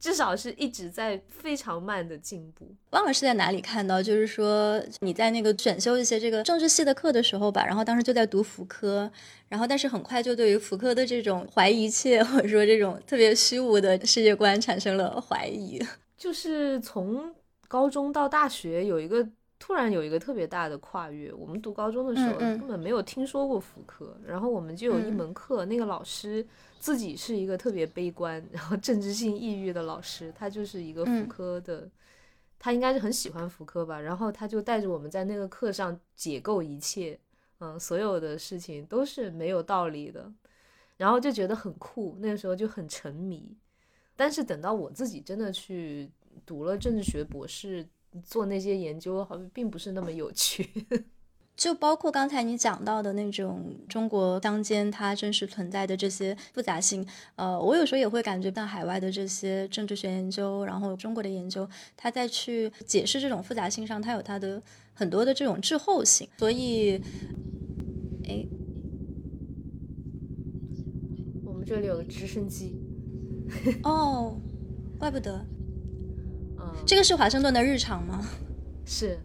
[0.00, 2.66] 至少是一直在非常慢的进步。
[2.90, 9.08] 忘了是在哪里看到，就是说你在那个选修一些这个政治系的课的时候吧，然后当时就在读福柯，
[9.48, 15.78] 然后但是很快就对于福柯的这种怀疑一切或者说这种特别虚无的世界观产生了怀疑。
[16.16, 17.34] 就是从
[17.68, 19.26] 高中到大学有一个
[19.60, 21.32] 突然有一个特别大的跨越。
[21.32, 26.44] 我们读高中的时候根本没有听说过福柯，然后我们就有一门课，那个老师。
[26.80, 31.86] 自己是一个特别悲观，然后政治性抑郁的老师，他就是一个福柯的，
[32.58, 37.20] 他应该是很喜欢福柯吧，然后他就带着我们在那个课上解构一切，
[37.58, 40.32] 嗯，所有的事情都是没有道理的，
[40.96, 43.54] 然后就觉得很酷，那个时候就很沉迷，
[44.16, 46.10] 但是等到我自己真的去
[46.46, 47.86] 读了政治学博士，
[48.24, 50.68] 做那些研究，好像并不是那么有趣。
[51.56, 61.68] 就包括刚才你讲到的那种中国乡间它真实存在的这些复杂性，呃，我有时候也会感觉，到海外的这些政治学研究，然后中国的研究，
[61.98, 64.62] 它在去解释这种复杂性上，它有它的
[64.94, 66.26] 很多的这种滞后性。
[66.38, 66.94] 所以，
[68.26, 68.46] 哎，
[71.44, 72.80] 我们这里有个直升机，
[73.84, 74.40] 哦，
[74.98, 75.44] 怪不得，
[76.60, 78.20] 嗯，这个是华盛顿的日常吗？
[78.84, 79.18] 是。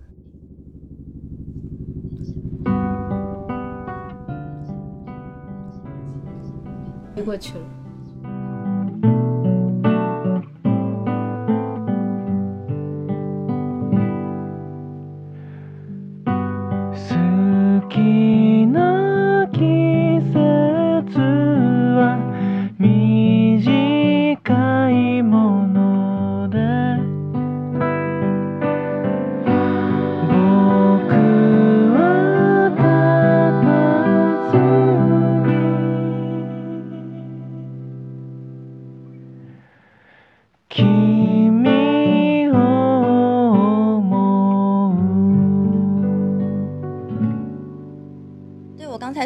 [7.15, 7.84] 飞过去了。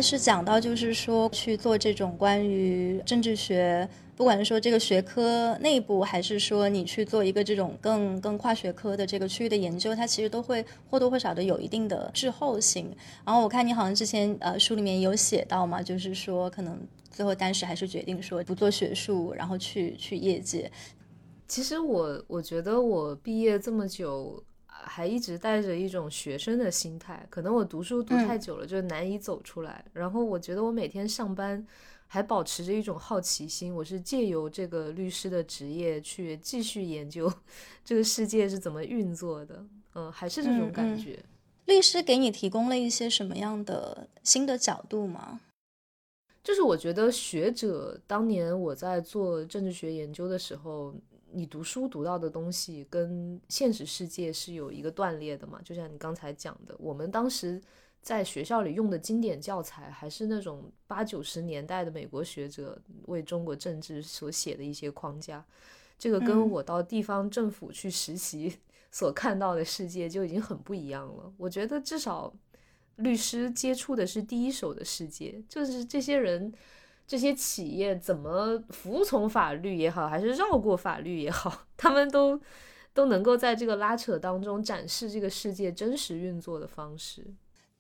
[0.02, 12.94] 是讲到，就是说去做这种关于政治学，不管是说这个学科内部，还是说你去做一个这种更更跨学科的这个区域的研究，它其实都会或多或少的有一定的滞后性。
[13.26, 16.80] 然后我看你好像之前呃书里面有写到嘛，就是说可能
[17.10, 20.72] 最后当时还是决定说不做学术，然后去去业界。
[21.48, 24.44] 其实我我觉得我毕业这么久。
[24.84, 29.84] 还一直带着一种学生的心态，可能我读书读太久了，就难以走出来。
[29.94, 31.66] 然后我觉得我每天上班，
[32.08, 33.74] 还保持着一种好奇心。
[33.76, 37.32] 我是借由这个律师的职业去继续研究
[37.84, 39.66] 这个世界是怎么运作的。
[39.96, 41.20] 嗯，还是这种感觉。
[41.66, 45.40] 律师给你提供了一些什么样的新的角度吗？
[46.42, 50.96] 就是我觉得学者当年我在做政治学研究的时候，
[51.32, 55.62] 你读书读到的东西跟现实世界是有一个断裂的嘛。
[55.64, 57.62] 就像你刚才讲的，我们当时
[58.02, 65.46] 在学校里用的经典教材还是那种八九十年代的美国学者为中国政治所写的一些框架，
[65.98, 68.58] 这个跟我到地方政府去实习。
[68.92, 71.32] 所看到的世界就已经很不一样了。
[71.38, 72.34] 我觉得至少
[72.96, 76.52] 律师接触的是第一手的世界，就是这些人、
[77.10, 82.40] 这些企业怎么服从法律也好，还是绕过法律也好， 他们都
[82.94, 87.26] 都能够在这个拉扯当中展示这个世界真实运作的方式。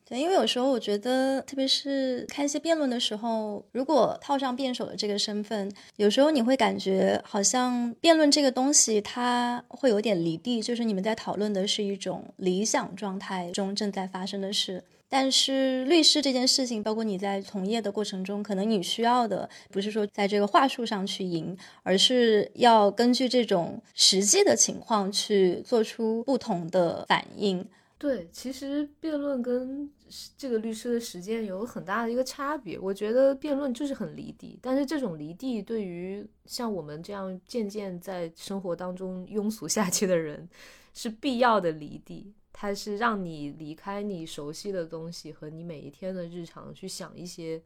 [0.03, 14.83] 对，因为有时候我觉得，特别是看一些辩论的时候，如果套上辩手的这个身份，有时候你会感觉好像辩论这个东西它会有点离地，就是你们在讨论的是一种理想状态中正在发生的事。
[15.09, 27.65] 但是律师这件事情，包括你在从业的过程中，可能你需要的不是说在这个话术上去赢，而是要根据这种实际的情况去做出不同的反应。
[27.97, 29.89] 对，其实辩论跟
[30.37, 32.79] 这个律师的实践有很大的一个差别。
[32.79, 40.47] 我觉得辩论就是很离地，但是这种离地对于像我们这样渐渐在生活当中庸俗下去的人，
[40.93, 42.31] 是必要的离地。
[42.61, 47.61] 它是让你离开你熟悉的东西和你每一天的日常，去想一些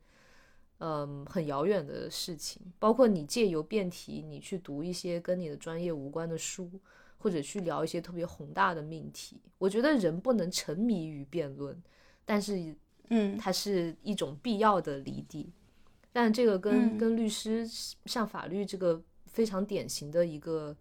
[0.77, 2.61] 嗯很遥远的事情。
[2.77, 6.69] 包括你借由辩题，你去读一些跟你的专业无关的书。
[7.17, 11.81] 或者去聊一些特别宏大的命题，我觉得人不能沉迷于辩论，
[12.25, 12.75] 但是，
[13.11, 15.49] 嗯，它是一种必要的离地。
[16.11, 17.65] 但这个跟跟律师
[18.05, 20.75] 像法律这个非常典型的一个，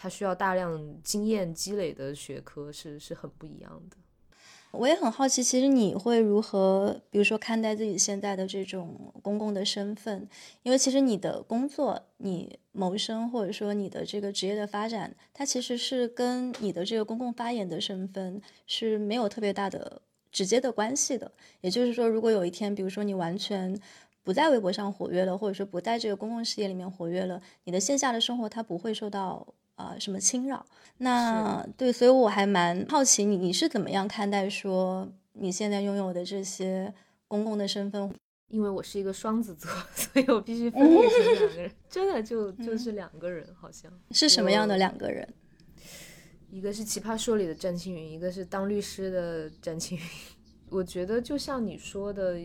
[0.00, 3.96] 它需要大量经验积累的学科是是很不一样的。
[4.70, 10.28] 我也很好奇，其实你会如何，比如说看待自己现在的这种公共的身份？
[10.62, 21.32] 因为其实你的工作、你谋生，或者说你的这个职业的发展，它其实是跟你的这个公共发言的身份是没有特别大的直接的关系的。
[21.62, 23.76] 也就是说，如果有一天，比如说你完全
[24.22, 29.54] 不在微博上活跃了，或者说不在这个公共事业里面活跃了，你的线下的生活它不会受到。
[29.78, 30.66] 啊，什么侵扰？
[30.98, 36.92] 那对，所以我还蛮好奇，你你是怎么样看待说你现在拥有的这些
[37.28, 38.12] 公共的身份？
[38.48, 45.26] 因为我是一个双子座， 所以我必须分 裂成两个人，真的就就是两个人，好像是什么样的两个人？
[46.50, 50.04] 一个是《奇葩说》里的詹青云，一个是当律师的詹青云。
[50.70, 52.38] 我觉得就像你说的，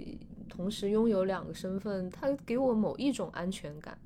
[0.48, 3.98] 同时拥有两个身份，它给我某一种安全感。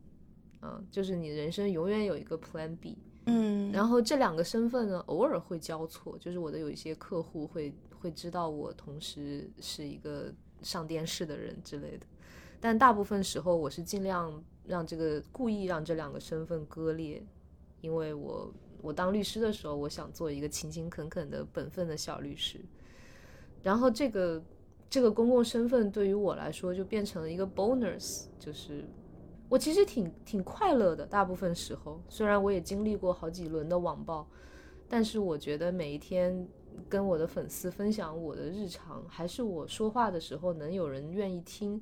[0.61, 2.97] 嗯，就是你人生永远有一个 Plan B。
[3.29, 12.05] 嗯，然后这两个身份呢，偶尔会交错，就是我的有一些客户会会知道我同时是一个上电视的人之类的，
[12.61, 17.21] 但大部分时候我是尽量让这个故意让这两个身份割裂，
[17.81, 22.61] 因为我我当律师的时候，我想做一个勤勤恳恳的本分的小律师，
[23.61, 24.41] 然后这个
[24.89, 28.85] 这个公共身份对于我来说就变成了一个 bonus，就是。
[29.49, 34.27] 我其实挺挺快乐的，大部分时候，虽然我也经历过好几轮的网暴，
[34.89, 36.45] 但是我觉得每一天
[36.89, 41.81] 跟我的粉丝分享我的日常，还是我说话的时候能有人愿意听，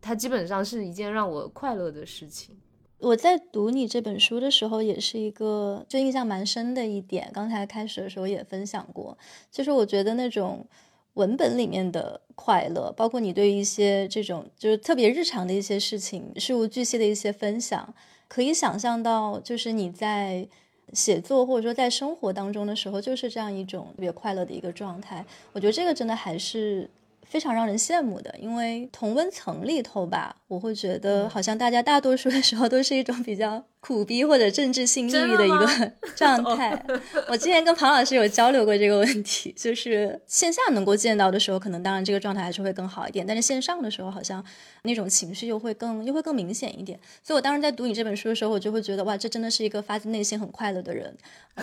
[0.00, 2.56] 它基本上是一件让我快乐的事情。
[2.98, 9.16] 我在读你这本书的时候，也是一个就印象蛮深的一点，刚才开始的时候也分享过，
[9.50, 10.66] 就是我觉得那种。
[11.14, 17.94] 文本里面的快乐，包括你对一些这种就是特别日常的一些事情、事无巨细的一些分享，
[18.28, 20.46] 可以想象到，就是你在
[20.92, 25.24] 写作或者说在生活当中的时候，就是这样一种特别快乐的一个状态。
[25.52, 26.88] 我觉得这个真的还是。
[27.28, 36.84] 非常让人羡慕的，因为同温层里头吧，我会觉得好像大家大多数的时候都是一种比较苦逼或者政治性抑郁的一个 状态。
[37.28, 44.44] 我之前跟庞老师有交流过这个问题，就是线下能够见到的时候，可能当然这个状态还是会更好一点，但是线上的时候好像
[44.82, 46.98] 那种情绪又会更又会更明显一点。
[47.22, 51.16] 所以我当时在读你这本书的时候，我就会觉得哇，这真的是一个发自内心很快乐的人，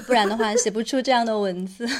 [0.05, 1.87] 不然的话写不出这样的文字。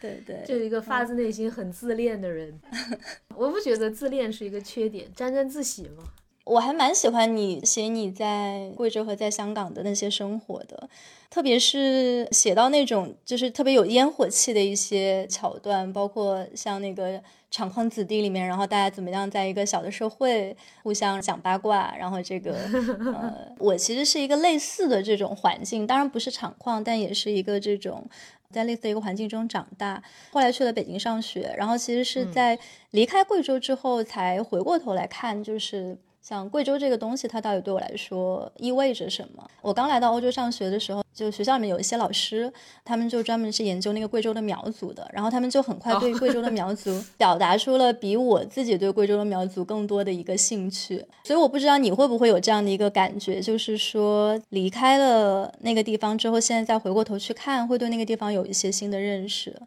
[0.00, 2.58] 对对，就是一个发自内心很自恋的人。
[3.36, 6.04] 我不觉得自恋是一个缺点，沾沾自喜嘛。
[6.44, 10.88] 我还蛮喜欢你写你在贵州和在香港的那些生活的，
[11.28, 17.22] 特别是写到那种就是特别有烟火气的一些桥段，包括像那个
[17.52, 22.56] 厂矿子弟里面，然后大家怎么样在一个小的社会互相讲八卦，然后这个
[23.14, 28.04] 呃，我其实是一个类似的这种环境，当然不是厂矿，但也是一个这种
[28.50, 30.02] 在类似的一个环境中长大。
[30.30, 32.58] 后来去了北京上学，然后其实是在
[32.90, 35.96] 离开贵州之后才回过头来看，就是。
[36.22, 39.50] 像贵州这个东西，它到底对我来说意味着什么？
[39.62, 42.52] 我刚来到欧洲上学的时候，就学校里面有一些老师，
[42.84, 51.04] 他们就专门是研究那个贵州的苗族的，然后他们就很快对贵州的苗族表达出了比我自己对贵州的苗族更多的一个兴趣。
[51.24, 59.58] 所以我不知道你会不会有这样的一个感觉，就是说离开了那个地方之后，现在再回过头去看，会对那个地方有一些新的认识。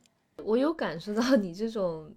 [0.45, 2.11] 我有感受到你这种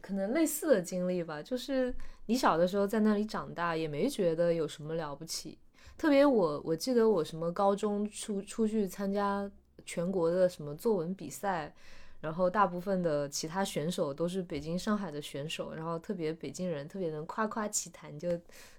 [0.00, 1.94] 可能类似的经历吧，就是。
[2.26, 5.58] 你小的时候在那里长大，也没觉得有什么了不起。
[5.98, 9.50] 特别我，我记得我什么高中出出去参加
[9.84, 11.74] 全国的什么作文比赛，
[12.20, 18.28] 然后大部分的其他选手都是北京、上海的选手，然后特别北京人特别能夸夸其谈，就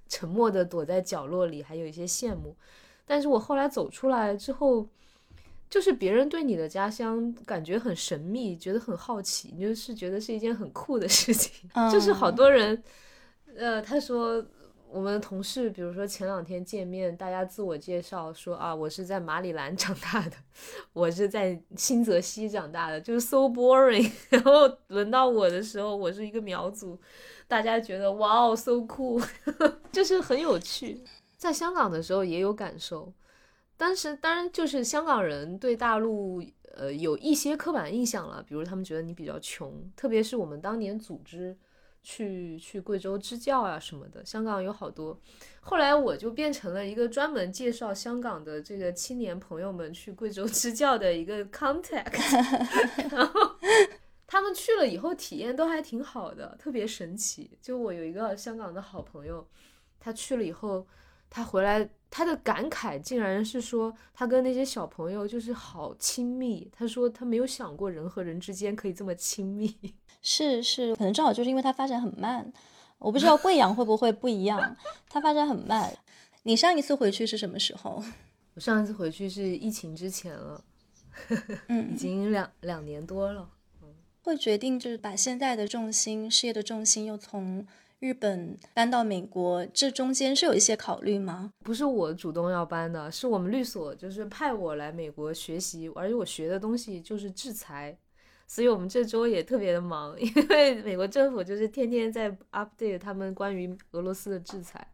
[0.07, 2.55] 沉默的躲在角落里，还有一些羡慕。
[3.05, 4.87] 但是我后来走出来之后，
[5.69, 12.81] 就是别人对你的家乡感觉很神秘，觉得很好奇，你就是觉得是一件很酷的事情，就是好多人。
[13.57, 14.43] 呃，他说
[14.89, 20.35] 我们同事，比如说前两天见面，大家自我介绍说啊，我是在马里兰长大的，
[20.93, 24.11] 我是在新泽西长大的，就是 so boring。
[24.29, 26.99] 然后轮到我的时候，我是一个苗族，
[27.47, 29.23] 大家觉得哇哦 so cool，
[29.91, 31.01] 就是很有趣。
[31.37, 33.13] 在香港的时候也有感受，
[33.77, 36.43] 当时当然就是香港人对大陆
[36.75, 41.57] 呃有一些刻板印象了，比如他们觉得你比较穷，特别是我们当年组织。
[42.03, 45.19] 去去贵州支教啊什么的，香港有好多。
[45.59, 52.11] 后来我就变成了一个专门介绍香港的这个青年朋友们去贵州支教的一个 contact。
[53.15, 53.55] 然后
[54.25, 57.57] 他们去了以后体验都还挺好的，特别神奇。
[57.61, 59.47] 就我有一个香港的好朋友，
[59.99, 60.87] 他去了以后，
[61.29, 66.67] 他回来他的感慨竟然是说他跟那些小朋友就是好亲密。
[66.71, 69.77] 他说他没有想过人和人之间可以这么亲密。
[70.21, 72.51] 是是，可能正好就是因为它发展很慢，
[72.99, 74.75] 我不知道贵阳会不会不一样，
[75.09, 75.91] 它发展很慢。
[76.43, 78.03] 你上一次回去是什么时候？
[78.53, 80.63] 我上一次回去是疫情之前了，
[81.67, 83.49] 嗯， 已经两两年多了。
[83.81, 83.87] 嗯，
[84.23, 87.65] 会决定就是把现在的重心、事业的重心又从
[87.99, 91.53] 日本搬到美国，这中间是有一些考虑吗？
[91.63, 97.97] 不是我主动要搬的，是我们律所就是派我来美国学习，而且我学的东西就是制裁。
[98.51, 104.85] 所以我们这周也特别的忙， 因为美国政府就是天天在 update 他们关于俄罗斯的制裁，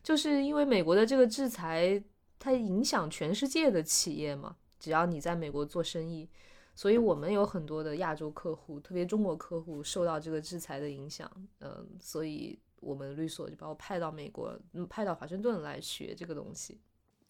[0.00, 2.00] 就是因为美国的这个制裁，
[2.38, 6.28] 它影响全世界的企业嘛，只要你在美国做生意，
[6.76, 16.80] 所以我们有很多的亚洲客户，特别中国客户受到这个制裁的影响，嗯，所以我们律所就把我派到美国，嗯，派到华盛顿来学这个东西。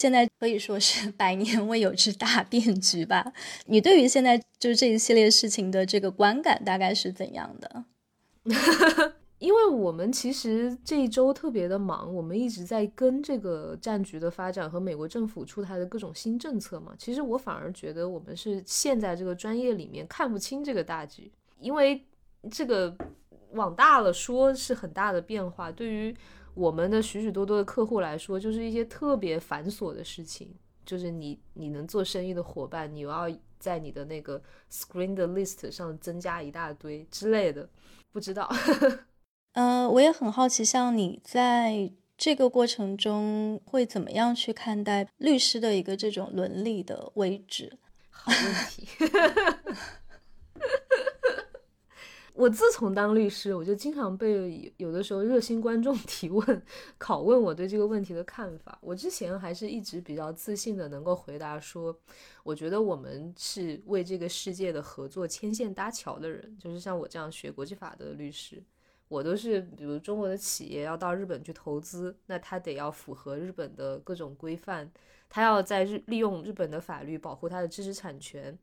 [0.02, 3.32] 现在可以说是 百年未有之大变局吧？
[3.66, 7.84] 你对于现在就是这一系列事情的这个观感大概是怎样的？
[9.38, 16.92] 因为我们其实这一周特别的忙，我们一直在跟这个战局的发展和美国政府出台的各种新政策嘛。
[16.98, 21.30] 其实我反而觉得我们是陷在这个专业里面看不清这个大局，
[21.60, 22.04] 因为
[22.50, 22.92] 这个
[23.52, 26.12] 往大了说是很大的变化，对于。
[26.54, 30.48] 我们的许许多多的客户来说，就是一些特别繁琐的事情，
[30.84, 33.26] 就是你你能做生意的伙伴，你要
[33.58, 34.40] 在你的那个
[34.70, 37.68] screen 的 list 上增加一大堆之类的，
[38.12, 38.50] 不知道。
[39.54, 47.78] 嗯， 我也很好奇，像你在这个过程中会怎么样去看待律师的一个这种伦理的位置？
[48.10, 48.86] 好问题。
[52.34, 56.62] 我自从当律师，我就经常被有的时候热心观众 提问、
[56.98, 58.78] 拷问我对这个问题的看法。
[58.80, 61.94] 我之前还是一直比较自信的，能够回答说，
[62.42, 66.56] 我觉得我们是为这个世界的合作牵线搭桥的人。
[66.58, 68.62] 就是像我这样学国际法的律师，
[69.08, 74.90] 我都是比如中国的企业要到日本去投资，那他得要符合日本的各种规范，
[75.28, 78.58] 他要在日利用日本的法律保护他的知识产权。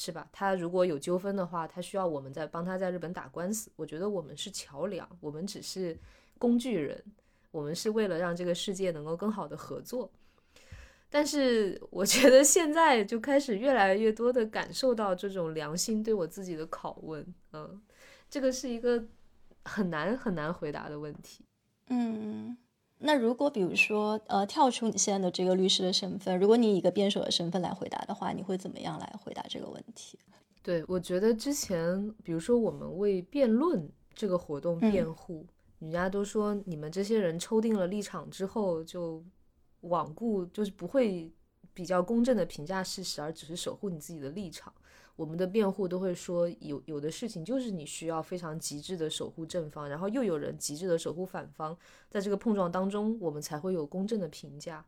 [0.00, 0.28] 是吧？
[0.30, 3.68] 他如果有纠纷的话，他需要我们在帮他在日本打官司。
[3.74, 5.98] 我觉得我们是桥梁，我们只是
[6.38, 7.04] 工具人，
[7.50, 10.08] 我们是为了让这个世界能够更好的合作。
[11.10, 17.26] 但是我觉得现在就开始越来越多的感受到这种良心对我自己的拷问。
[17.52, 17.82] 嗯，
[18.30, 19.04] 这个是一个
[19.64, 21.44] 很难很难回答的问题。
[21.88, 22.56] 嗯。
[23.00, 30.18] 那如果比如说，呃，跳出你现在的这个律师的身份，如果你以一个辩手的身份来回答的话，你会怎么样来回答这个问题？
[30.62, 35.46] 对，我觉得之前，比如说我们为辩论这个活动辩护，
[35.78, 39.22] 人家都说你们这些人抽定了立场之后，就
[39.82, 41.30] 罔顾，就是不会
[41.72, 44.72] 比较公正的评价事实，而只是守护你自己的立场。
[45.18, 51.76] 我们的辩护都会说，有有的事情就是你需要非常极致的守护正方，然后又有人极致的守护反方，
[52.08, 54.84] 在这个碰撞当中，我们才会有公正的评价。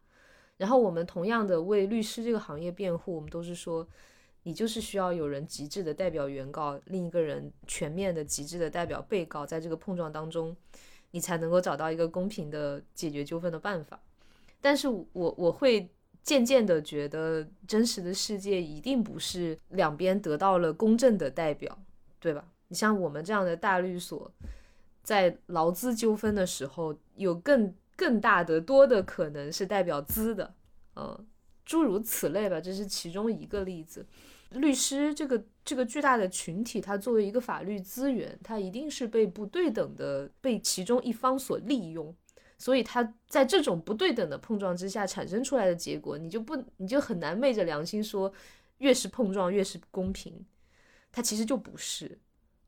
[0.56, 3.84] 然后我们同样的为律师这个行业辩护，我们都是说。
[4.44, 10.56] 你就是需要有人极致的代表原告，另一个人全面的极致的代表被告，在这个碰撞当中，
[11.10, 14.00] 你才能够找到一个公平的解决纠纷的办法。
[14.58, 15.86] 但是我我会
[16.22, 21.78] 渐渐的觉得，真实的世界一定不是两边得到了公正的代表，
[22.18, 22.44] 对吧？
[22.68, 24.32] 你像我们这样的大律所，
[25.02, 30.54] 在劳资纠纷的时候，有更更大的多的可能是代表资的，
[30.94, 31.26] 嗯，
[31.64, 34.06] 诸如此类吧，这是其中一个例子。
[34.50, 42.12] 律师这个这个巨大的群体，它作为一个法律资源，它一定是被不对等的被其中一方所利用，
[42.60, 48.32] 所以它在这种不对等的碰撞之下产生出来的结果，你就不你就很难昧着良心说
[48.78, 50.44] 越是碰撞越是公平，
[51.10, 52.18] 它其实就不是，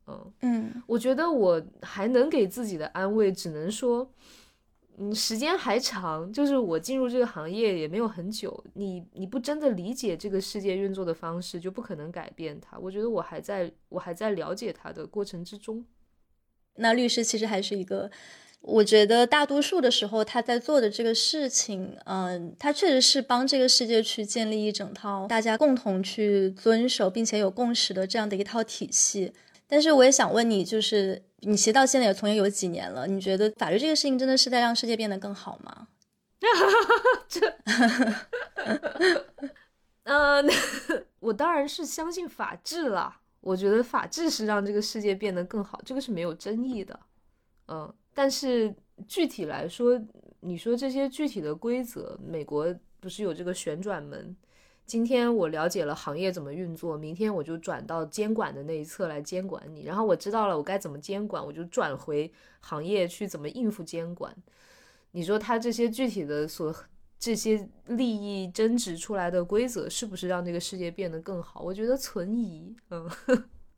[0.07, 4.11] 嗯嗯，我觉得我还能给自己的安慰，只能说。
[4.95, 8.63] 嗯，时间还长，就是我进入这个行业也没有很久。
[8.75, 12.77] 你你不真的理解这个世界运作的方式，就不可能改变它。
[12.77, 15.83] 我觉得我还在我还在了解它的过程之中。
[16.75, 18.11] 那律师其实还是一个，
[18.63, 29.33] 我觉得大多数的时候他在做的这个事情，嗯，他确实是帮这个世界去建立一整套大家共同去遵守并且有共识的这样的一套体系。
[29.67, 33.05] 但是我也想问你，就是你其实到现在也从业有几年了？
[33.05, 35.87] 你觉得法律这个事情真的是在让世界变得更好吗？
[37.27, 37.53] 这，
[40.03, 40.45] 嗯，
[41.19, 43.17] 我当然是相信法治了。
[43.41, 46.97] 我觉得法治是让这个世界变得更好，这个是没有争议的。
[47.67, 48.73] 嗯，但是
[49.07, 49.99] 具体来说，
[50.39, 54.35] 你说这些具体的规则，美国不是有这个旋转门？
[54.85, 59.83] 今天我了解了行业怎么运作，明天我就转到监管的那一侧来监管你。
[59.85, 64.35] 然后我知道了我该怎么监管，我就转回行业去怎么应付监管。
[65.11, 66.75] 你说他这些具体的所
[67.17, 71.61] 这些利益争执出来的规则，是不是让这个世界变得更好？
[71.61, 72.75] 我觉得存疑。
[72.89, 73.09] 嗯，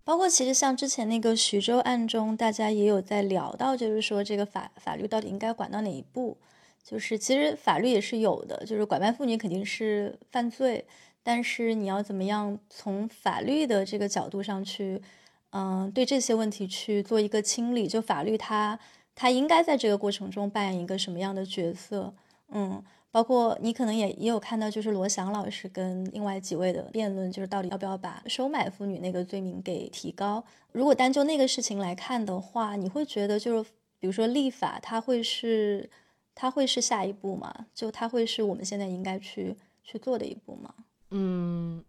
[0.05, 6.37] 包括其实像之前那个徐州案中，大家也有在聊到，就是说这个法法律到底应该管到哪一步。
[6.83, 10.85] 就是其实法律也是有的，就是拐卖妇女肯定是犯罪，
[11.23, 15.01] 但是你要怎么样从法律的这个角度上去，
[15.49, 18.79] 嗯，对这些问题去做一个清理，就法律它
[19.15, 22.13] 它应该在这个过程中扮演一个什么样的角色？
[22.49, 22.83] 嗯，
[23.15, 30.43] 包括你可能也也有看到，就是罗翔老师跟另外几位的辩论，就是到底要不要把收买妇女那个罪名给提高？
[30.73, 35.89] 如果单就那个事情来看的话，你会觉得就是比如说立法，它会是？
[36.37, 37.67] 它会是下一步吗？
[37.73, 40.73] 就它会是我们现在应该去去做的一步吗？
[41.11, 41.81] 嗯，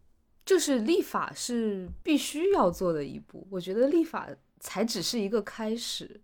[0.45, 3.45] 就是立法是必须要做的一步。
[3.51, 4.29] 我觉得立法
[4.61, 6.21] 才只是一个开始，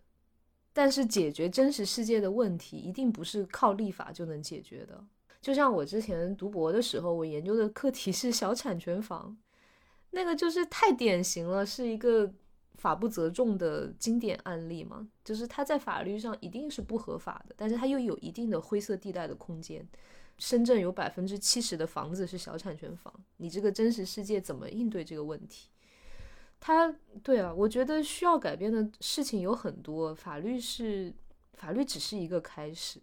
[0.73, 5.05] 但是解决真实世界的问题一定不是靠立法就能解决的。
[5.41, 9.37] 就像我之前读博的时候，我研究的课题是小产权房，
[10.11, 12.33] 那个就是太典型了，是一个。
[12.79, 19.87] 法不责众的经典案例嘛，就是它在法律上一定是不合法的，但是它又有一定的灰色地带的空间。
[20.37, 25.69] 深圳有百分之七十的房子是小产权房，你这个真实世界怎么应对这个问题？
[26.65, 26.95] 它
[27.25, 31.13] 对啊，我觉得需要改变的事情有很多，法律是
[31.55, 33.01] 法律只是一个开始。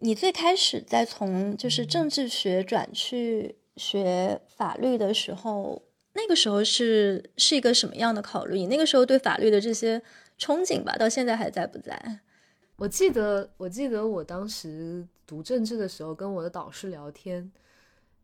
[0.00, 5.82] 你最开始在从就是政治学转去学法律的时候。
[6.12, 8.58] 那个时候是是一个什么样的考虑？
[8.58, 9.96] 你那个时候对法律的这些
[10.40, 12.20] 憧憬吧，到现在还在不在？
[12.74, 17.48] 我记得，我记得我当时读政治的时候，跟我的导师聊天，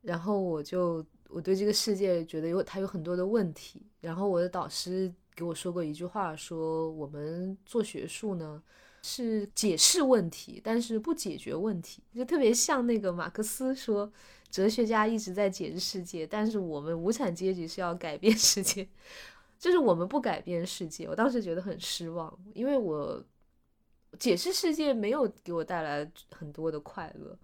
[0.03, 8.63] 然后我就我对这个世界觉得有它有很多的问题，然后我的导师给我说过一句话，说我们做学术呢
[9.03, 14.13] 是解释问题，但是不解决问题，就特别像那个马克思说。
[14.49, 18.89] 哲学家一直在解释世界，但是我们无产阶级是要改变世界，
[19.59, 21.07] 就是我们不改变世界。
[21.07, 23.23] 我当时觉得很失望，因为我
[24.19, 27.37] 解释世界没有给我带来很多的快乐。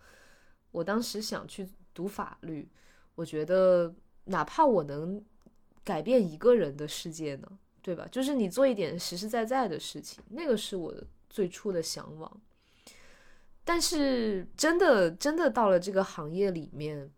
[0.71, 2.67] 我当时想去读法律，
[3.15, 3.95] 我觉得
[4.25, 5.23] 哪怕我能
[5.85, 7.49] 改变一个人的世界呢，
[7.83, 8.07] 对吧？
[8.11, 10.95] 就是你做一点实实在在的事情，那个是我
[11.29, 12.41] 最初的向往。
[13.65, 17.11] 但是真的真的到了这个行业里面，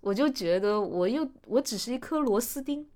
[0.00, 2.88] 我就觉得我又我只是一颗螺丝钉，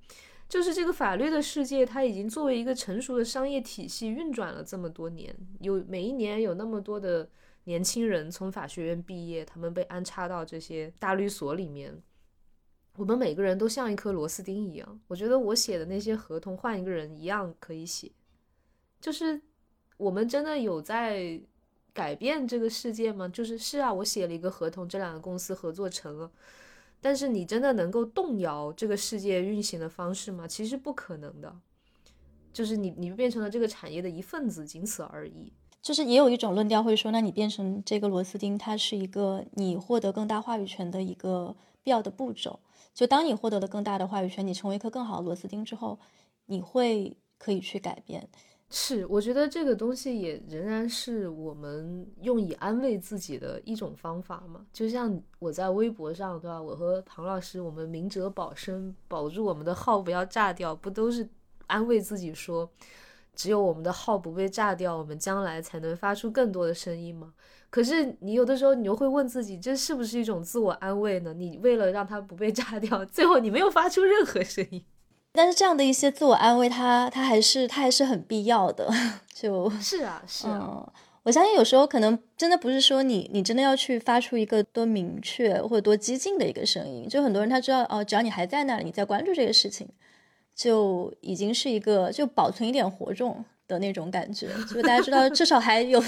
[0.48, 7.28] 就是这个法律的世界，它已经作为一个成熟的商业体系运转了这么多年，有每一年有那么多的
[7.64, 12.02] 年轻人从法学院毕业，他们被安插到这些大律所里面。
[12.97, 18.11] 我们每个人都像一颗螺丝钉一样，我觉得我写的那些合同换一个人一样可以写。
[19.01, 19.40] 就是
[19.97, 21.40] 我们真的有在
[21.92, 23.28] 改变这个世界吗？
[23.28, 26.30] 就是是啊，我写了一个合同，这两个公司合作成了。
[27.01, 30.49] 但是你真的能够动摇这个世界运行的方式吗？
[30.49, 31.55] 其实不可能的，
[32.53, 35.53] 就是你你变成了这个产业的一份子，仅此而已。
[35.82, 42.59] 就是也有一种论调会说，那你变成这个螺丝钉，它是一个你获得更大话语权的一个必要的步骤。
[42.97, 45.99] 就当你获得了更大的话语权，你成为一颗更好的螺丝钉之后，
[46.47, 48.26] 你会可以去改变。
[48.70, 54.64] 是，我觉得这个东西也仍然是我们用以安慰自己的一种方法嘛。
[54.72, 56.61] 就像我在微博上，对吧？
[56.61, 61.28] 我和庞老师，我们明哲保身，保住我们的号不要炸掉，不都是
[61.66, 62.68] 安慰自己说，
[63.34, 67.34] 只有我们的号不被炸掉，我们将来才能发出更多的声音吗？
[67.76, 71.34] 可是你有的时候，你又会问自己，这是不是一种自我安慰呢？
[71.34, 74.82] 你为了让它不被炸掉，最后你没有发出任何声音。
[75.32, 78.88] 但是这样的一些自我安慰，它它还是它还是很必要的。
[79.28, 80.90] 就是啊，是啊，
[81.24, 87.06] 我相信有时候可能真的不是说你你真的要去发出一个多明确或者多激进的一个声音。
[87.06, 89.86] 就很多人他知道哦，只要你还在那里，你在关注这个事情，
[90.54, 94.48] 就已经是一个就保存一点活众的那种感觉。
[94.68, 96.02] 就大家知道，至少还有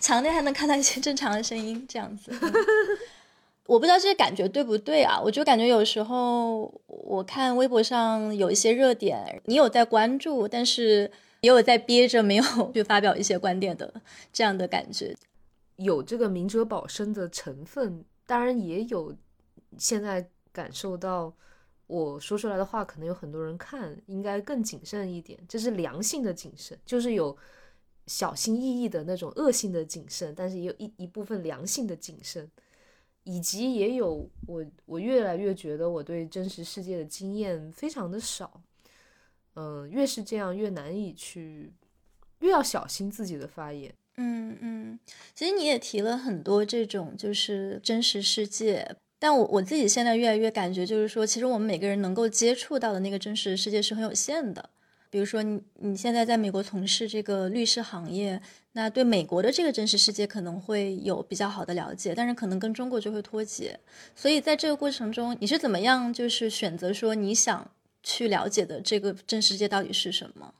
[0.00, 2.32] 墙内还能看到一些正常的声音，这样子。
[3.66, 5.20] 我不知道这个感觉对不对啊？
[5.20, 13.92] 我就感觉有时候我看微博上有一些热点，你有在关注，但是也有在憋着没有去发表一些观点的
[14.32, 15.16] 这样的感觉，
[15.76, 19.16] 有这个明哲保身的成分，当然也有
[19.76, 21.34] 现在感受到
[21.86, 27.36] 我说出来的话可能有很多人看，应该更谨慎一点，这是良性的谨慎，就是有
[28.06, 32.50] 小心翼翼的那种恶性的谨慎，但是也有一一部分良性的谨慎。
[33.28, 38.62] 以及也有我，我越来越觉得我对真实世界的经验非常的少，
[39.54, 41.72] 嗯，越是这样越难以去，
[42.38, 43.92] 越要小心自己的发言。
[44.18, 45.00] 嗯嗯，
[45.34, 54.70] 其实你也提了很多这种就是真实世界，但我我自己现在越来越感觉就是说，其实我们每个人能够接触到的那个真实世界是很有限的。
[55.08, 58.40] 比如说你你现在在美国从事这个律师行业。
[58.72, 63.80] 那对美国的这个真实世界可能会有比较好的了解，但是可能跟中国就会脱节。
[64.14, 67.70] 所以在这个过程中，你是怎么样就是选择说你想
[68.02, 70.52] 去了解的这个真实世界到底是什么？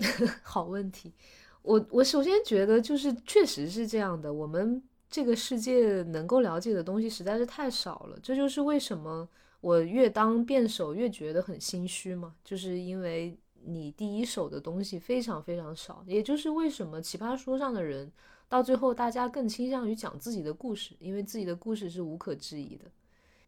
[0.42, 1.12] 好问题。
[1.60, 4.82] 我我首先觉得就是确实是这样的，我们
[5.12, 8.18] 这个世界能够了解的东西实在是太少了。
[8.20, 9.28] 这就是为什么
[9.60, 13.38] 我越当辩手越觉得很心虚嘛，就是因为。
[13.64, 18.10] 你第一手的东西非常非常少，也就是为什么奇葩说上的人
[18.48, 22.86] 到最后大家更倾向于讲自己的故事，因为自己的故事是无可置疑的。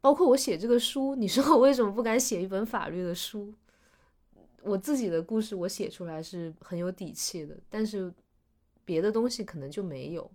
[0.00, 3.52] 包括我写这个书，你说我为什么不敢写一本法律的书？
[4.62, 8.14] 我自己的故事我写出来是很有底气的，但是
[8.84, 10.30] 别的东西可能就没有。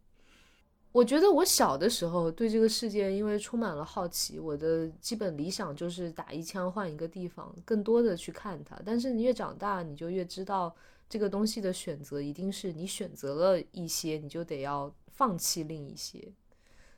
[0.92, 8.80] 我觉得我小的时候对这个世界，因为充满了好奇，我的基本理想就是打一枪换一个地方，更多的去看它。
[8.84, 10.76] 但是你越长大，你就越知道
[11.08, 16.34] 这个东西的选择一定是你选择了一些，你就得要放弃另一些，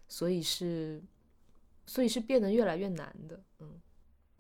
[0.08, 1.02] 所以是，
[1.86, 3.82] 所以是变得越来越难的，嗯。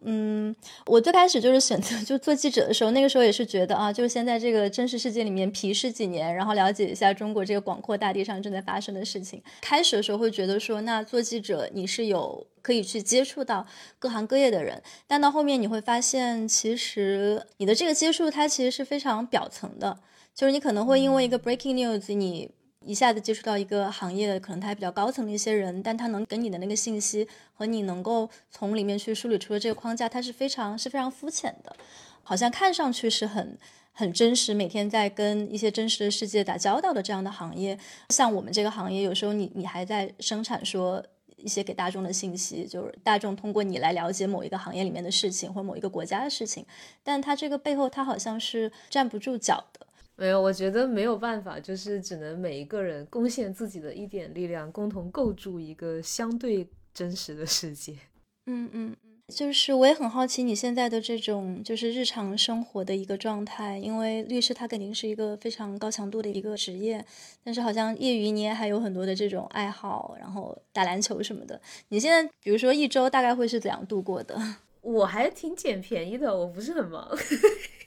[0.03, 0.55] 嗯，
[0.87, 9.41] 我最开始就是选择 就做记者的时候，那个时候也是觉得啊，就是先在这个真实世界里面皮试几年，然后了解一下中国这个广阔大地上正在发生的事情。
[9.61, 13.65] 开始的时候会觉得说，那做记者你是有可以去接触到
[13.99, 19.99] 各行各业的人，但到后面你会发现，其实你的这个接触它其实是非常表层的，
[20.33, 22.49] 就是你可能会因为一个 breaking news 你。
[22.83, 31.75] 一下子接触到一个行业，可能他还比较高层的一些人，但他能给你的那个信息和你能够从里面去梳理出的这个框架，它是非常是非常肤浅的，
[32.23, 33.55] 好像看上去是很
[33.91, 37.77] 很真实，每天在跟一些真实的世界打交道的这样的行业。
[38.09, 41.05] 像我们这个行业，有时候你你还在生产说
[41.37, 46.65] 一些给大众的信息，就是大众通过你来了解某一个行业里面的事情或某一个国家的事情，
[47.03, 49.80] 但它这个背后，它好像是站不住脚的。
[50.21, 57.93] 没有，我觉得没有办法，就是只能每一个人贡献自己的一点力量，共同构筑一个相对真实的世界。
[58.45, 67.03] 嗯嗯嗯，就是我也很好奇你现在的这种就是日常生活的一个状态，因为律师他肯定是一个非常高强度的一个职业，
[67.43, 71.59] 但是好像业余你也还有很多的这种爱好，然后打篮球什么的。
[71.87, 74.39] 你现在比如说一周大概会是怎样度过的？
[74.81, 77.09] 我还挺捡便宜的，我不是很忙。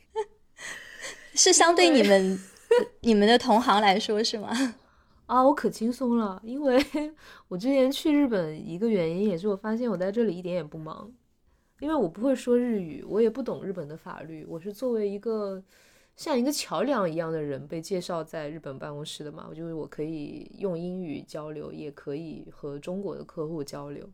[1.34, 2.38] 是相对你们
[3.00, 4.50] 你们的同行来说是吗？
[5.26, 6.78] 啊，我可轻松了，因为
[7.48, 11.10] 我之前去日本一个原因也是我发现我在这里一点也不忙，
[11.80, 15.62] 因为我不会说日语，我也不懂日本的法律，我是作为一个
[16.14, 24.06] 像一个桥梁一样的人被介绍在日本办公室的嘛，我就是我可以用英语交流，也可以和中国的客户交流，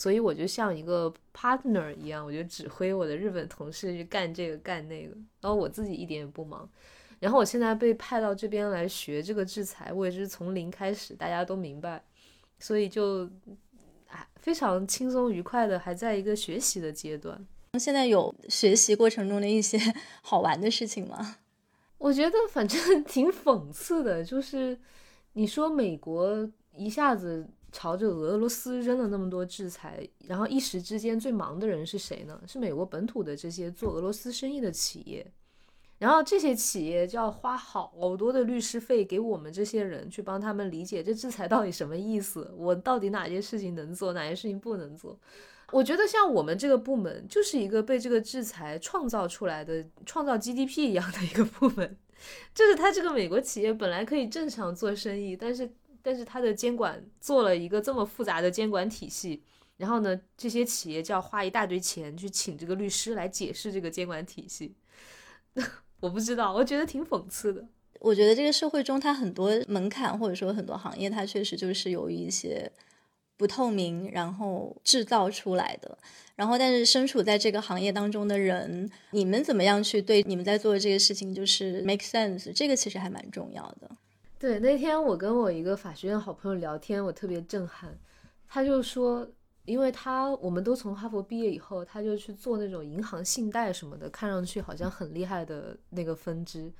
[0.00, 6.66] 所以我就像一个 partner 一样，我就指挥我的日本同事去干这个干那个，然后我自己一点也不忙。
[7.18, 12.02] 然后我现在被派到这边来学这个制裁，我也是从零开始，大家都明白，
[12.58, 13.26] 所以就
[14.08, 17.46] 啊非常轻松愉快的，还在一个学习的阶段。
[17.78, 19.78] 现在有学习过程中的一些
[20.24, 21.36] 好玩的事情吗？
[21.98, 24.78] 我觉得反正 挺讽刺的，就是
[25.34, 32.40] 你说美国一下子朝着俄罗斯扔了那么多制裁，然后一时之间最忙的人是谁呢？
[32.46, 35.26] 是美国本土的这些做俄罗斯生意的企业。
[35.98, 45.18] 然后这些企业就要花好多的律师费给我们这些人去帮他们理解这制裁到底什么意思，我到底哪些事情能做，哪些事情不能做。
[45.72, 51.96] 我觉得像我们这个部门就是一个被这个制裁创造出来的、创造 GDP 一样的一个部门，
[52.54, 55.70] 就是他这个美国企业本来可以正常做生意，但是
[56.02, 59.42] 但是他的监管做了一个这么复杂的监管体系，
[59.76, 64.74] 然后呢，这些企业就要花一大堆钱去请这个律师来解释这个监管体系。
[66.00, 67.66] 我不知道，我觉得挺讽刺的。
[68.00, 72.70] 我觉得这个社会中，它很多门槛或者说很多行业，它确实就是由于一些
[73.36, 75.98] 不透明，然后制造出来的。
[76.34, 82.50] 然后，但是身处在这个行业当中的人，你们怎么样去对你们在做的这个事情就是 make sense？
[82.54, 83.90] 这个其实还蛮重要的。
[84.40, 87.96] 对，那天我跟我一个法学院好朋友聊天，我特别震撼，
[88.48, 89.30] 他就说。
[89.66, 96.72] 因为他我们都从哈佛毕业以后，他就去做那种银行信贷什么的，看上去好像很厉害的那个分支。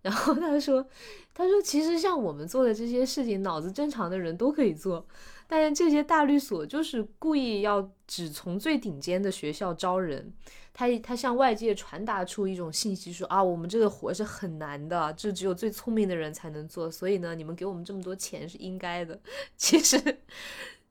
[0.00, 0.86] 然后他说，
[1.34, 5.04] 他说其实像我们做的这些事情，脑子正常的人都可以做，
[5.48, 10.32] 但是这些大律所就是故意要只从最顶尖的学校招人，
[10.72, 19.20] 他他向外界传达出一种信息，说啊，我们这个活是很难的，这只有最聪明的人才能做，所以呢，你们给我们这么多钱是应该的。
[19.56, 20.18] 其实。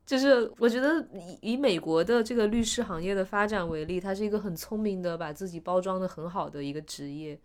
[0.06, 7.38] 就是我觉得以以美国的这个律师行业的发展为例，它是一个很聪明的，把自己包装的很好的一个职业。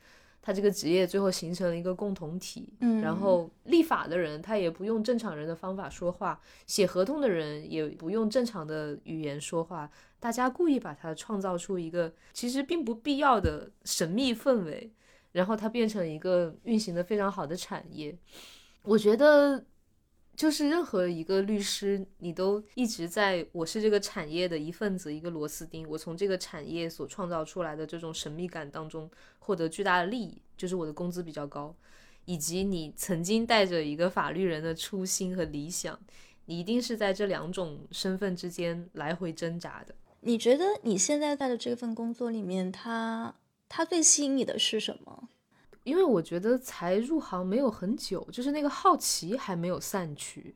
[0.46, 9.90] 它这个职业最后形成了一个共同体，嗯，然后立法的人他也不用正常人的方法说话，写合同的人也不用正常的语言说话，
[10.20, 14.94] 大家故意把它创造出一个其实并不必要的神秘氛围，
[15.32, 18.16] 然后它变成一个运行的非常好的产业。
[18.84, 19.66] 我觉得。
[20.36, 25.88] 就是任何一个律师，你都一直在我是这个产业的一份子，一个螺丝钉。
[25.90, 29.10] 我从这个产业所创造出来的这种神秘感当中
[29.40, 31.74] 获得巨大的利益，就是我的工资比较高，
[32.26, 35.98] 以及你曾经带着一个法律人的初心和理想，
[36.46, 39.96] 你一定是在这两种身份之间来回挣扎的。
[40.22, 43.36] 你觉得你现在在的这份工作里面，它
[43.70, 45.30] 它最吸引你的是什么？
[45.86, 50.56] 因为我觉得才入行没有很久，就是那个好奇还没有散去。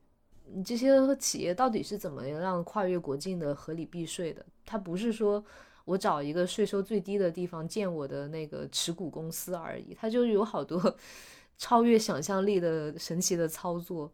[0.52, 4.44] 你这些企业到底是怎么样跨越国境的合理避税的？
[4.66, 5.44] 它不是说
[5.86, 10.98] 我找一个税收最低的地方建我的那个持股公司而已，它就有好多
[11.60, 14.12] 超越想象力的神奇的操作，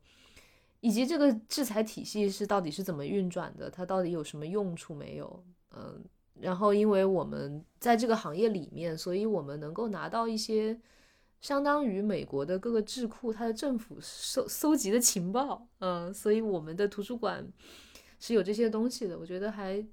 [0.82, 3.70] 以及这个制裁体系是到底是怎么运转的？
[3.70, 5.46] 它到底有什么用处没有？
[5.74, 6.04] 嗯，
[6.42, 10.78] 然后因为我们在这个行业里面，所以我们能够拿到一些。
[11.46, 17.48] 相当于美国的各个智库，它的政府搜搜集的情报，嗯，所以我们的图书馆
[18.20, 19.86] 是有这些东西的，我觉得还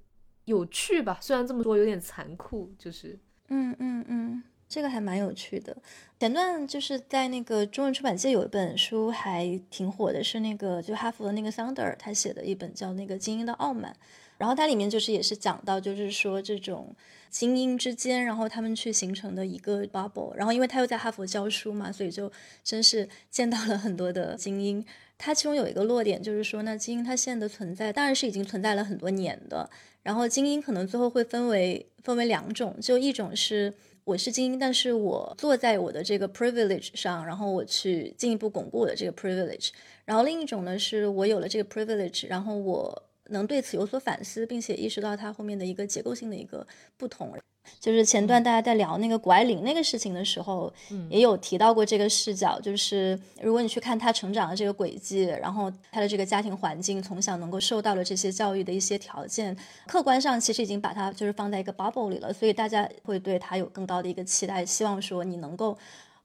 [0.45, 1.19] 有趣吧。
[1.21, 5.77] 虽然这么说有点残酷，就是，嗯嗯嗯，这个还蛮有趣的。
[6.19, 13.93] 前段就是在那个中文出版界有一本书还挺火的，是那个就哈佛的那个桑德尔他写的一本叫《那个精英的傲慢》，
[14.37, 16.95] 然后它里面就是也是讲到，就是说这种。
[17.33, 22.31] 精英之间，然后他们去形成的一个 bubble，然后因为他又在哈佛教书嘛，所以就
[22.63, 24.85] 真是见到了很多的精英。
[25.17, 29.67] 他其中有一个落点就是说，那精英他现在的存在当然是已经存在了很多年的。
[30.03, 33.73] 然后精英可能最后会分为分为两种，就一种是
[34.03, 39.71] 我是精英，但是我坐在我的这个 privilege 上，然后我去进一步巩固我的这个 privilege。
[40.05, 46.65] 然后另一种呢，是我有了这个 privilege，然后我能对此有所反思，并且意识到它后面的一个结构性的一个
[46.97, 47.33] 不同。
[47.79, 50.71] 就是前段大家在聊那个谷爱凌那个事情的时候，
[51.09, 52.59] 也有提到过这个视角。
[52.59, 59.55] 就是如果你去看她成长的这个轨迹，然后她的这个家庭环境，从小能够受到的这些教育的一些条件，
[59.87, 65.77] 客观上其实已经把她就是放在一个 bubble 里了，所以大家会对她有更高的一个期待，希望说你能够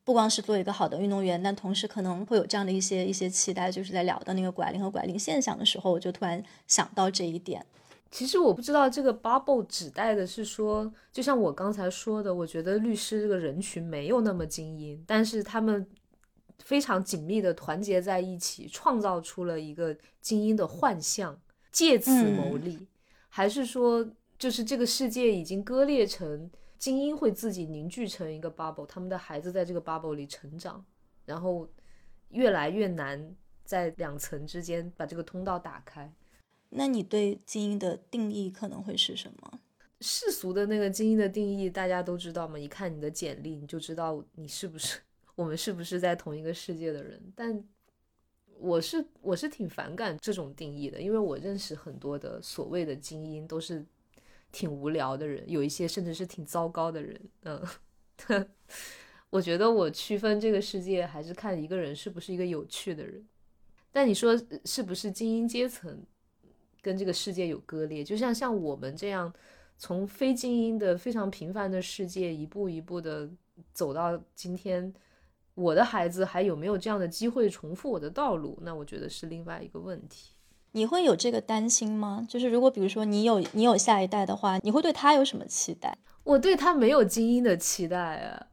[0.09, 3.71] 不光是做一个好的运动员，但同时可能会有这样的一些一些期待。
[3.71, 7.63] 就是在聊到那个谷爱凌和谷爱凌现象的时候，我就突然想到这一点。
[8.11, 15.87] 其实我不知道这个 bubble 指代的是说，就像我刚才说的，我觉得律师这个人群没有那么精英，但是他们
[16.65, 21.39] 非常紧密的团结在一起，创造出了一个精英的幻象，
[21.71, 22.89] 借此牟利，
[23.29, 30.85] 还是说，就是这个世界已经割裂成精英会自己凝聚成一个 bubble，他们的孩子在这个 bubble 里成长，
[31.25, 31.69] 然后
[32.31, 36.13] 越来越难在两层之间把这个通道打开。
[36.71, 39.61] 那你对精英的定义可能会是什么？
[40.01, 42.57] 世俗的那个精英的定义大家都知道嘛？
[42.57, 45.01] 一看你的简历，你就知道你是不是
[45.35, 47.21] 我们是不是在同一个世界的人。
[47.35, 47.65] 但
[48.61, 53.85] 我是我是挺反感这种定义的，因为我认识很多的所谓的精英都是
[54.53, 57.21] 挺无聊的人，有一些甚至是挺糟糕的人。
[57.45, 57.67] 嗯，
[59.31, 63.27] 我觉得我区分这个世界还是看一个人是不是一个有趣的人。
[63.91, 66.03] 但你说是不是精英阶层？
[66.81, 69.31] 跟这个世界有割裂，就像像我们这样
[69.77, 73.29] 从非精英的非常平凡的世界一步一步的
[73.75, 74.95] 走到今天，
[75.55, 78.57] 我的孩子还有没有这样的机会重复我的道路？
[78.63, 80.35] 那我觉得是另外一个问题。
[80.79, 82.25] 你会有这个担心吗？
[82.29, 85.99] 就是如果比如说你有你有下一代的话，你会对他有什么期待？
[86.23, 88.47] 我对他没有精英的期待啊，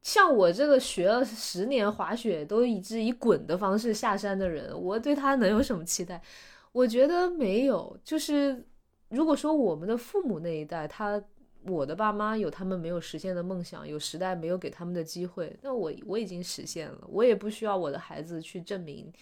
[0.00, 6.22] 像我这个学了十年滑雪都一直以滚的方式下山的人，我对他能有什么期待？
[6.70, 8.64] 我觉得没有，就是
[9.08, 11.20] 如果说我们的父母那一代，他
[11.66, 19.12] 我的爸妈有他们没有实现的梦想，有时代没有给他们的机会，那我我已经实现了，我也不需要我的孩子去证明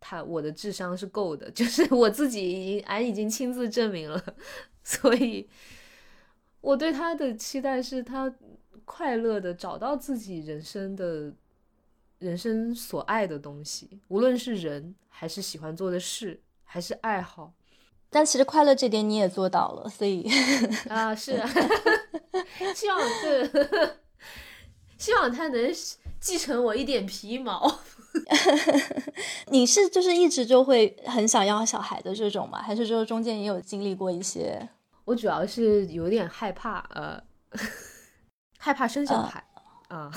[0.00, 4.22] 他我的智商是够的， 就是我自己已经俺已经亲自证明了，
[4.84, 5.48] 所以
[6.60, 8.32] 我对他的期待是他
[8.84, 11.32] 快乐的找到自己人生的
[12.18, 16.40] 人生所爱的东西，无论是人还是喜欢做的事。
[16.70, 17.54] 还是爱好，
[18.10, 20.30] 但其实快乐这点你也做到了，所以
[20.90, 21.48] 啊是，啊，
[22.76, 23.96] 希望是，
[24.98, 25.72] 希望他能
[26.20, 27.80] 继承我一点皮毛。
[29.48, 32.60] 你是就是一直就会很想要小孩的这种吗？
[32.62, 34.68] 还是就是中间也有经历过一些？
[35.04, 37.22] 我主要是有点害怕，呃，
[38.58, 39.42] 害怕生小孩
[39.88, 40.10] 啊，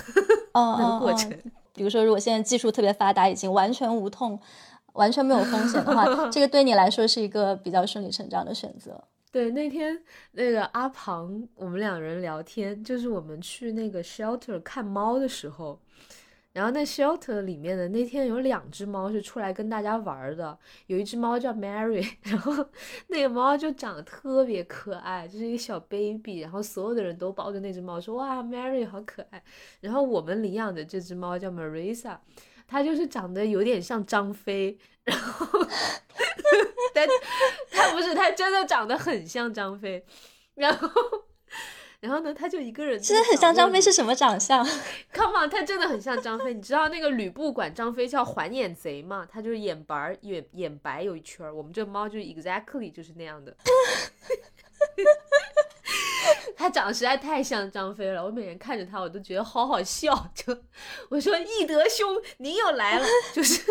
[0.53, 1.31] 那个过程。
[1.73, 4.39] 比如说，如果现在技术特别发达，已经完全无痛。
[4.93, 9.01] 完全没有风险的话， 这个对你来说是一个比较顺理成章的选择。
[9.31, 9.97] 对，那天
[10.33, 15.79] 那个阿庞，我们两人聊天，就是我们去那个 shelter 看猫的时候，
[16.53, 22.65] 然后那 shelter 里面的那天有两只猫是出来跟大家玩的，有一只猫叫 Mary， 然后
[23.07, 29.43] 那个猫就长得特别可爱，就是一个小 baby，然后所有的人都抱着那只猫说哇 Mary 好可爱，
[29.79, 32.17] 然后我们领养的这只猫叫 Marisa。
[32.67, 35.45] 它就是长得有点像张飞，然后，
[36.95, 37.05] 但
[37.69, 40.05] 它不是，它真的长得很像张飞，
[40.55, 40.89] 然后，
[42.01, 44.65] 然后呢，他就一个人，其实很像张飞是什么长相？
[45.13, 46.51] Come on，他真的很像张飞。
[46.53, 49.25] 你知道那个吕布管张飞叫环眼贼吗？
[49.31, 53.55] 他就是眼白眼眼白有一圈儿，我们这猫就是 exactly 就是那样的。
[56.57, 60.31] 他长得实在太像张飞了，我每天看着他，我都觉得好好笑。
[60.33, 60.57] 就
[61.09, 63.61] 我说翼德兄，您又来了，就是。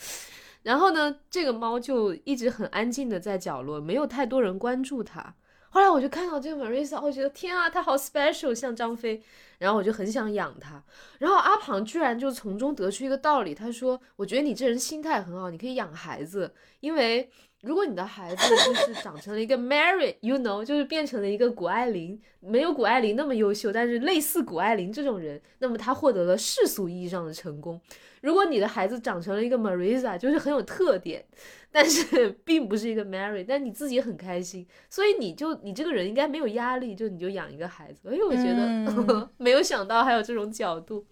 [0.64, 5.34] 然后呢，这个猫就一直很安静的在角落，没有太多人关注它。
[5.76, 9.22] 后来我就看到这个 Marisa，我觉得天啊，她好 special，像张飞。
[9.58, 10.82] 然后我就很想养她。
[11.18, 17.28] 然后阿庞居然就从中得出一个道理，他说：“我觉得你这人心态很好，你可以养孩子，因为。”
[17.62, 27.80] 如果你的孩子就是长成了一个 Mary，you know，就是变成了一个谷爱凌，没有谷爱凌那么优秀，但是类似谷爱凌这种人，那么他获得了世俗意义上的成功。
[28.26, 31.24] 如果你的孩子长成了一个 Marisa，就是很有特点，
[31.70, 38.08] 但是 并不是一个 Mary，但你自己很开心，所以你就你这个人应该没有压力，就你就养一个孩子。
[38.12, 41.06] 哎，我觉得 没有想到还有这种角度。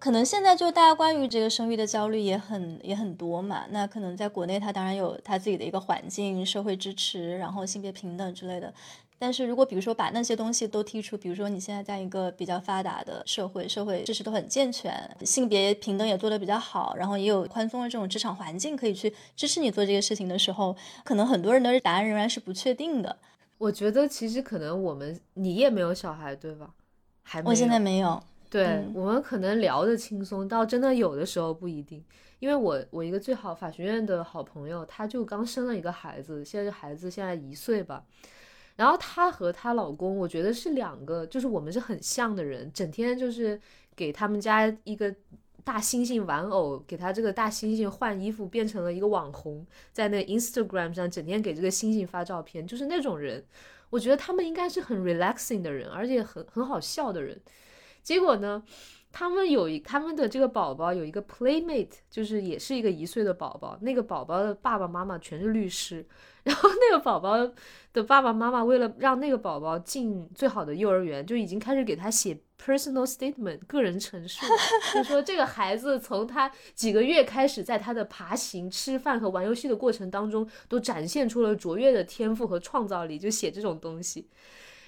[0.00, 3.66] 可能现在就大家关于这个生育的焦虑也很也很多嘛。
[3.70, 8.72] 那可能在国内，他当然有他自己的一个环境、社会支持，然后性别平等之类的。
[9.18, 23.16] 但是如果比如说把那些东西都剔除，比如说你现在在一个比较发达的社会，社会知识都很健全，性别平等也做得比较好，然后也有宽松的这种职场环境可以去支持你做这个事情的时候，可能很多人的答案仍然是不确定的。
[23.58, 26.70] 我觉得其实可能我们你也没有小孩对吧？
[27.22, 28.22] 还没我现在没有。
[28.50, 32.04] 对我们可能聊得轻松，到真的有的时候不一定。
[32.38, 38.04] 因为我我一个最好法学院的好朋友，他就刚生了一个孩子，现在孩子现在一岁吧。
[38.76, 43.60] 然后她和她老公，我觉得是两个，就是我们是很像的人，整天就是
[43.94, 45.14] 给他们家一个
[45.64, 53.44] 大猩猩玩偶，给他这个大猩猩换衣服，变成了一个网红，在那 Instagram 上整天给这个猩猩发照片，就是那种人。
[53.90, 57.40] 我觉得他们应该是很 relaxing 的人，而且很很好笑的人。
[58.02, 58.62] 结果呢？
[59.18, 63.78] 他们有一他们的这个宝宝有一个 playmate，就是也是一个一岁的宝宝。
[63.80, 66.06] 那个宝宝的爸爸妈妈全是律师，
[66.44, 67.38] 然后那个宝宝
[67.94, 74.44] 的爸爸妈妈为了让那个宝宝进最好的幼儿园，就已经开始给他写 personal statement 个人陈述，
[74.92, 84.28] 就说这个孩子从他几个月开始，在他的爬行、吃饭和玩游戏的过程当中，都展现出了卓越的天赋和创造力，就写这种东西。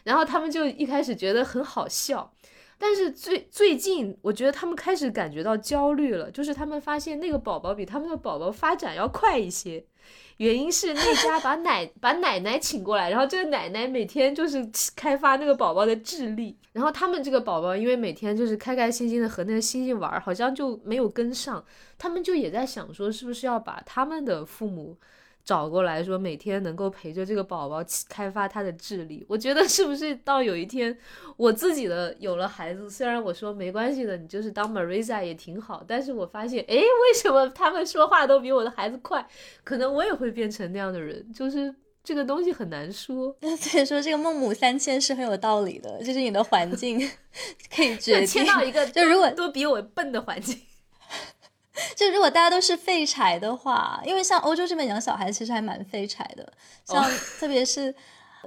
[0.05, 2.31] 然后他们就一开始觉得很好笑。
[2.79, 9.85] 但是最最近，我觉得他们开始感觉到焦虑了，就是他们发现那个宝宝比他们的宝宝发展要快一些，
[10.37, 14.65] 原因是那家把 奶把奶奶请过来，然后这个奶奶每天就是
[14.95, 21.65] 开发那个宝宝的智力，然后他们这个宝宝因为每天就是开开心心的和那个猩猩玩，好像就没有跟上，
[21.99, 24.97] 他们就也在想说，是不是要把他们的父母。
[25.49, 30.95] 找过来说，每天能够陪着这个宝宝开发他的智力，我觉得是不是到有一天
[31.39, 39.27] 我自己的有了孩子，虽然我说没关系的，你就是当 Marisa 也挺好，但是我发现，哎，为什么他们说话都比我的孩子快？
[39.65, 41.75] 可能我也会变成那样的人，就是
[42.05, 43.35] 这个东西很难说。
[43.59, 47.01] 所以说，这个孟母三迁是很有道理的，就是你的环境
[47.75, 50.59] 可以决定迁到一个就如果都比我笨的环境。
[51.99, 56.53] 就如果大家都是废柴的话，因为像欧洲这边养小孩其实还蛮废柴的，
[56.85, 57.05] 像
[57.41, 57.93] 特别是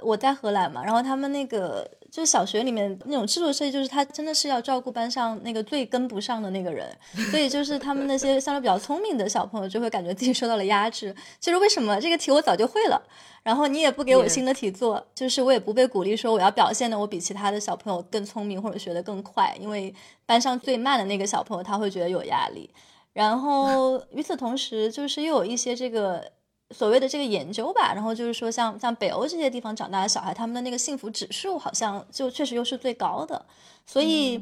[0.02, 6.88] 我在荷兰嘛，然后他们那个就是小学里面那种制度设计，就是他真的是要照顾班上那个最跟不上的那个人，
[7.30, 11.14] 所以就是他们那些相对比较聪明的小朋友就会感觉自己受到了压制。
[11.42, 13.04] 其实为什么这个题我早就会了，
[13.44, 19.94] 然后你也不给我新的题做，就是我也不被鼓励说我要表现的我比其他的小朋友更聪明或者学得更快，因为
[20.26, 22.70] 班上最慢的那个小朋友他会觉得有压力。
[23.14, 26.32] 然后与此同时，就是又有一些这个
[26.70, 33.46] 所谓的这个研究吧，然后就是说，像像北欧这些地方长大的小孩，他们的那个幸福指数好像就确实又是最高的。
[33.86, 34.42] 所以，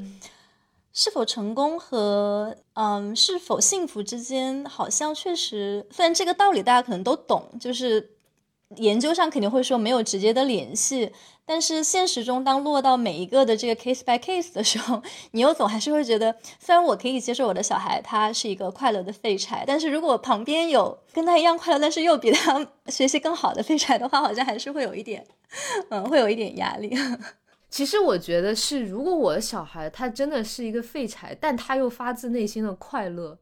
[0.94, 8.12] 是否成功和嗯是否幸福之间，好像确实，虽然这个道理大家可能都懂，就是
[8.76, 11.12] 研究上肯定会说没有直接的联系。
[11.52, 25.26] 但是现实中，当落到每一个的这个 case by case 的时候，你又总还是会觉得，虽然我可以接受我的小孩他是一个快乐的废柴，但是如果旁边有跟他一样快乐，但是又比他 学习更好的废柴的话，好像还是会有一点，
[25.90, 26.96] 嗯，会有一点压力。
[27.72, 33.36] 其实我觉得是，如果我的小孩他真的是一个废柴，但他又发自内心的快乐，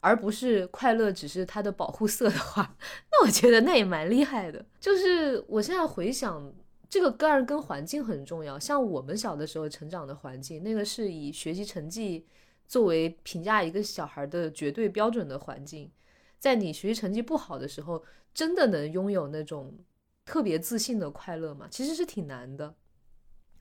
[0.00, 2.74] 而不是快乐只是他的保护色的话，
[3.10, 4.62] 那我觉得那也蛮厉害的。
[4.78, 6.52] 就是我现在回想。
[6.94, 12.24] 这个当然跟环境很重要，像我们小的时候成长的环境，那个是以学习成绩
[12.68, 15.90] 作为评价一个小孩的绝对标准的环境。
[16.38, 19.76] 在你学习成绩不好的时候，真的能拥有那种
[20.24, 21.66] 特别自信的快乐吗？
[21.68, 22.72] 其实是挺难的。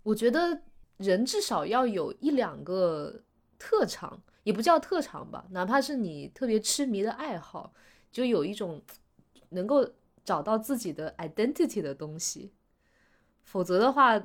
[0.03, 0.61] 我觉得
[0.97, 3.19] 人至少要有一两个
[3.57, 7.73] 特长，也不叫特长吧，哪怕是你特别痴迷的爱好，
[8.11, 8.79] 就有一种
[9.49, 9.89] 能够
[10.23, 12.51] 找到自己的 identity 的东西。
[13.43, 14.21] 否则的话，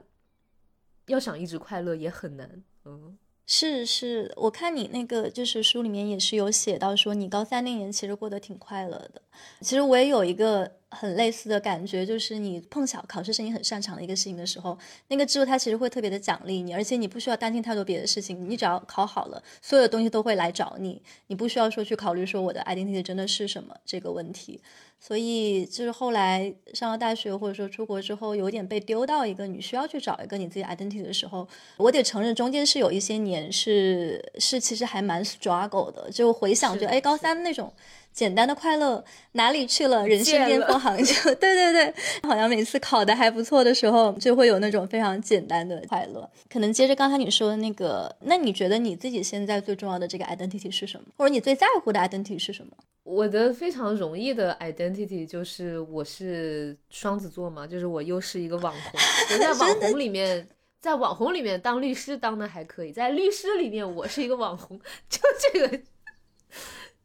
[1.06, 2.62] 要想一直快乐也很难。
[2.84, 9.22] 嗯，是是，我看你那个就是书里面也是有写到说，你高三那年其实过得挺快乐的。
[9.60, 14.78] 其实我也有一个很类似的感觉，就是你碰巧考试是你很擅长的一个事情的时候，
[15.08, 24.60] 那个制度它其实会特别的奖励你，而且你不需要担心太多别的事情，你只要考好了，所有的东西都会来找你，你不需要说去考虑说我的 identity 真的是什么这个问题。
[25.00, 31.46] 所以就是后来上了大学，或者说出国之后，有点被丢到一个你需要去找一个你自己 identity 的时候，
[31.76, 36.10] 我得承认中间是有一些年是是其实还蛮 struggle 的。
[36.10, 37.72] 就回想，就哎高三那种
[38.12, 40.06] 简单的快乐哪里去了？
[40.06, 46.28] 人生巅峰航就 对对对，好像每次考的还不错的时候，就会有那种非常简单的快乐。
[46.48, 51.06] 可能接着刚才你说的那个，那你觉得你自己现在最重要的这个 identity 是什么？
[51.16, 52.72] 或者你最在乎的 identity 是什么？
[53.04, 59.00] 我的非常容易的 identity 就是我是双子座嘛，就是我又是一个网红，
[59.32, 60.46] 我在网红里面。
[60.80, 64.78] 在网红里面当律师当的还可以，在律师里面我是一个网红，
[65.10, 65.18] 就
[65.52, 65.80] 这个，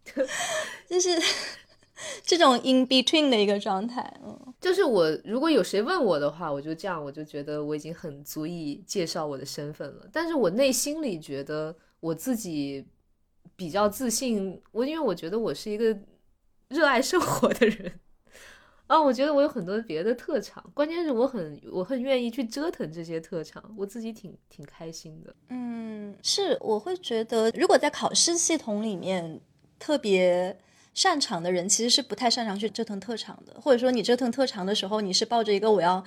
[0.88, 1.10] 就是
[2.24, 4.14] 这种 in between 的一个状态。
[4.24, 10.08] 嗯，就是我如果有谁问我的话，我就这样，我就觉得我已经很足以介绍我的身份了。
[10.12, 12.86] 但是我内心里觉得我自己
[13.56, 15.98] 比较自信，我因为我觉得我是一个
[16.68, 18.00] 热爱生活的人。
[18.88, 25.34] 啊，我觉得我有很多别的特长，关键是我很我很愿意去折腾这些特长，我自己挺挺开心的。
[25.50, 29.40] 嗯，是，我会觉得，如果在考试系统里面
[29.84, 30.58] 特别
[30.94, 36.02] 擅长的人，其实是不太擅长去折腾特长的，或者说你折腾特长的时候，你是抱着一个我要。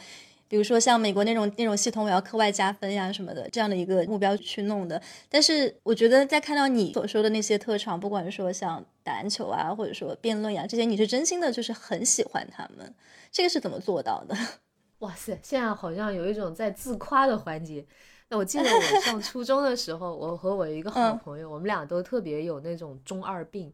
[0.48, 5.02] 比如说像美国那种那种系统，我要课外加分呀什么的，这样的一个目标去弄的。
[5.28, 12.94] 但是我觉得在看到你所说的那些特长，不管说像打篮球啊，或者说辩论呀这些，你是真心的，就是很喜欢他们。
[13.30, 14.34] 这个是怎么做到的？
[15.00, 17.84] 哇塞，现在好像有一种在自夸的环节。
[18.28, 23.72] 那我记得我上初中的时候，我和我一个好朋友，我们俩都特别有那种中二病。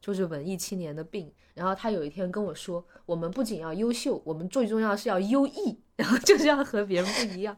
[0.00, 1.32] 就是文艺青年的病。
[1.54, 7.56] 然后他有一天跟我说：“我们不仅要优秀，我们最重要是要优异，然后就是要和别人不一样。”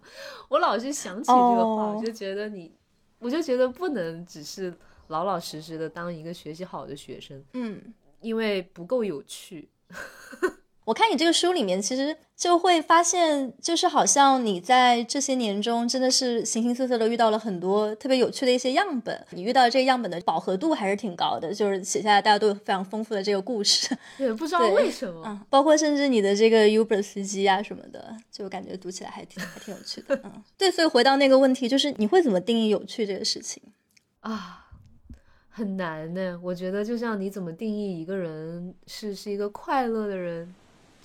[0.49, 2.73] 我老是想起这个话，我就觉得你，
[3.19, 4.73] 我就觉得不能只是
[5.09, 7.83] 老老实实的当一个学习好的学生，嗯，
[8.21, 9.69] 因为不够有趣。
[10.87, 19.27] 我看你这个书里面，其实就会发现，就是好像你在这些年中，真的是形形色色的遇到了很多特别有趣的一些样本。
[19.31, 23.99] 你遇到这个样本的饱和度还是挺高的，就是写下来大家都有非常丰富的这个故事。
[24.17, 30.15] 对，不知道为什么，嗯，包括甚至你的这个 Uber 司机啊什么的，就感觉读起来还挺还挺有趣的。
[30.23, 33.61] 嗯， 对，所以回到那个问题，就是你会怎么定义有趣这个事情
[34.21, 34.63] 啊？
[35.51, 36.39] 很难呢。
[36.41, 40.55] 我觉得就像你怎么定义一个人是是一个快乐的人。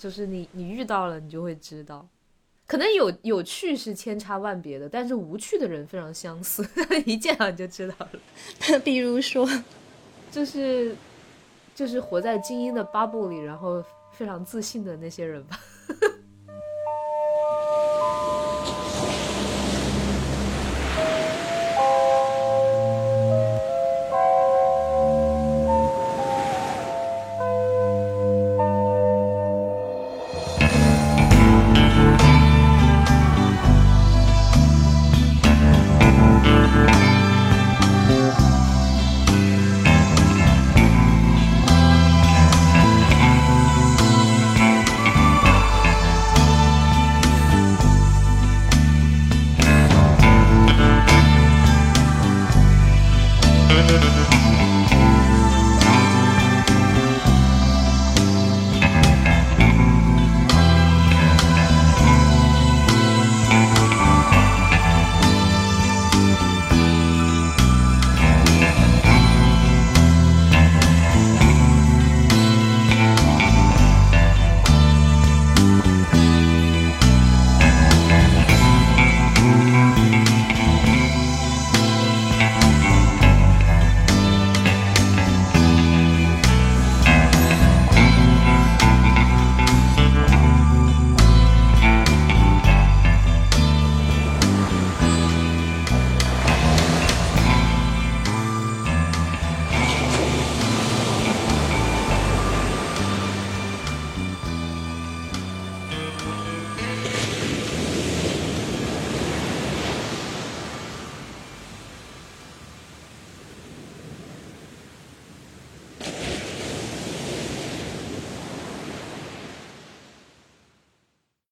[0.02, 2.04] 就是你，你遇到了，你就会知道，
[2.66, 6.68] 可能有有趣是千差万别的，但是无趣的人非常相似，
[7.06, 8.20] 一见到你就知道了。
[8.82, 9.48] 比如说，
[10.32, 10.96] 就是
[11.72, 13.80] 就是活在精英的 bubble 里，然后
[14.10, 15.56] 非常自信的那些人吧。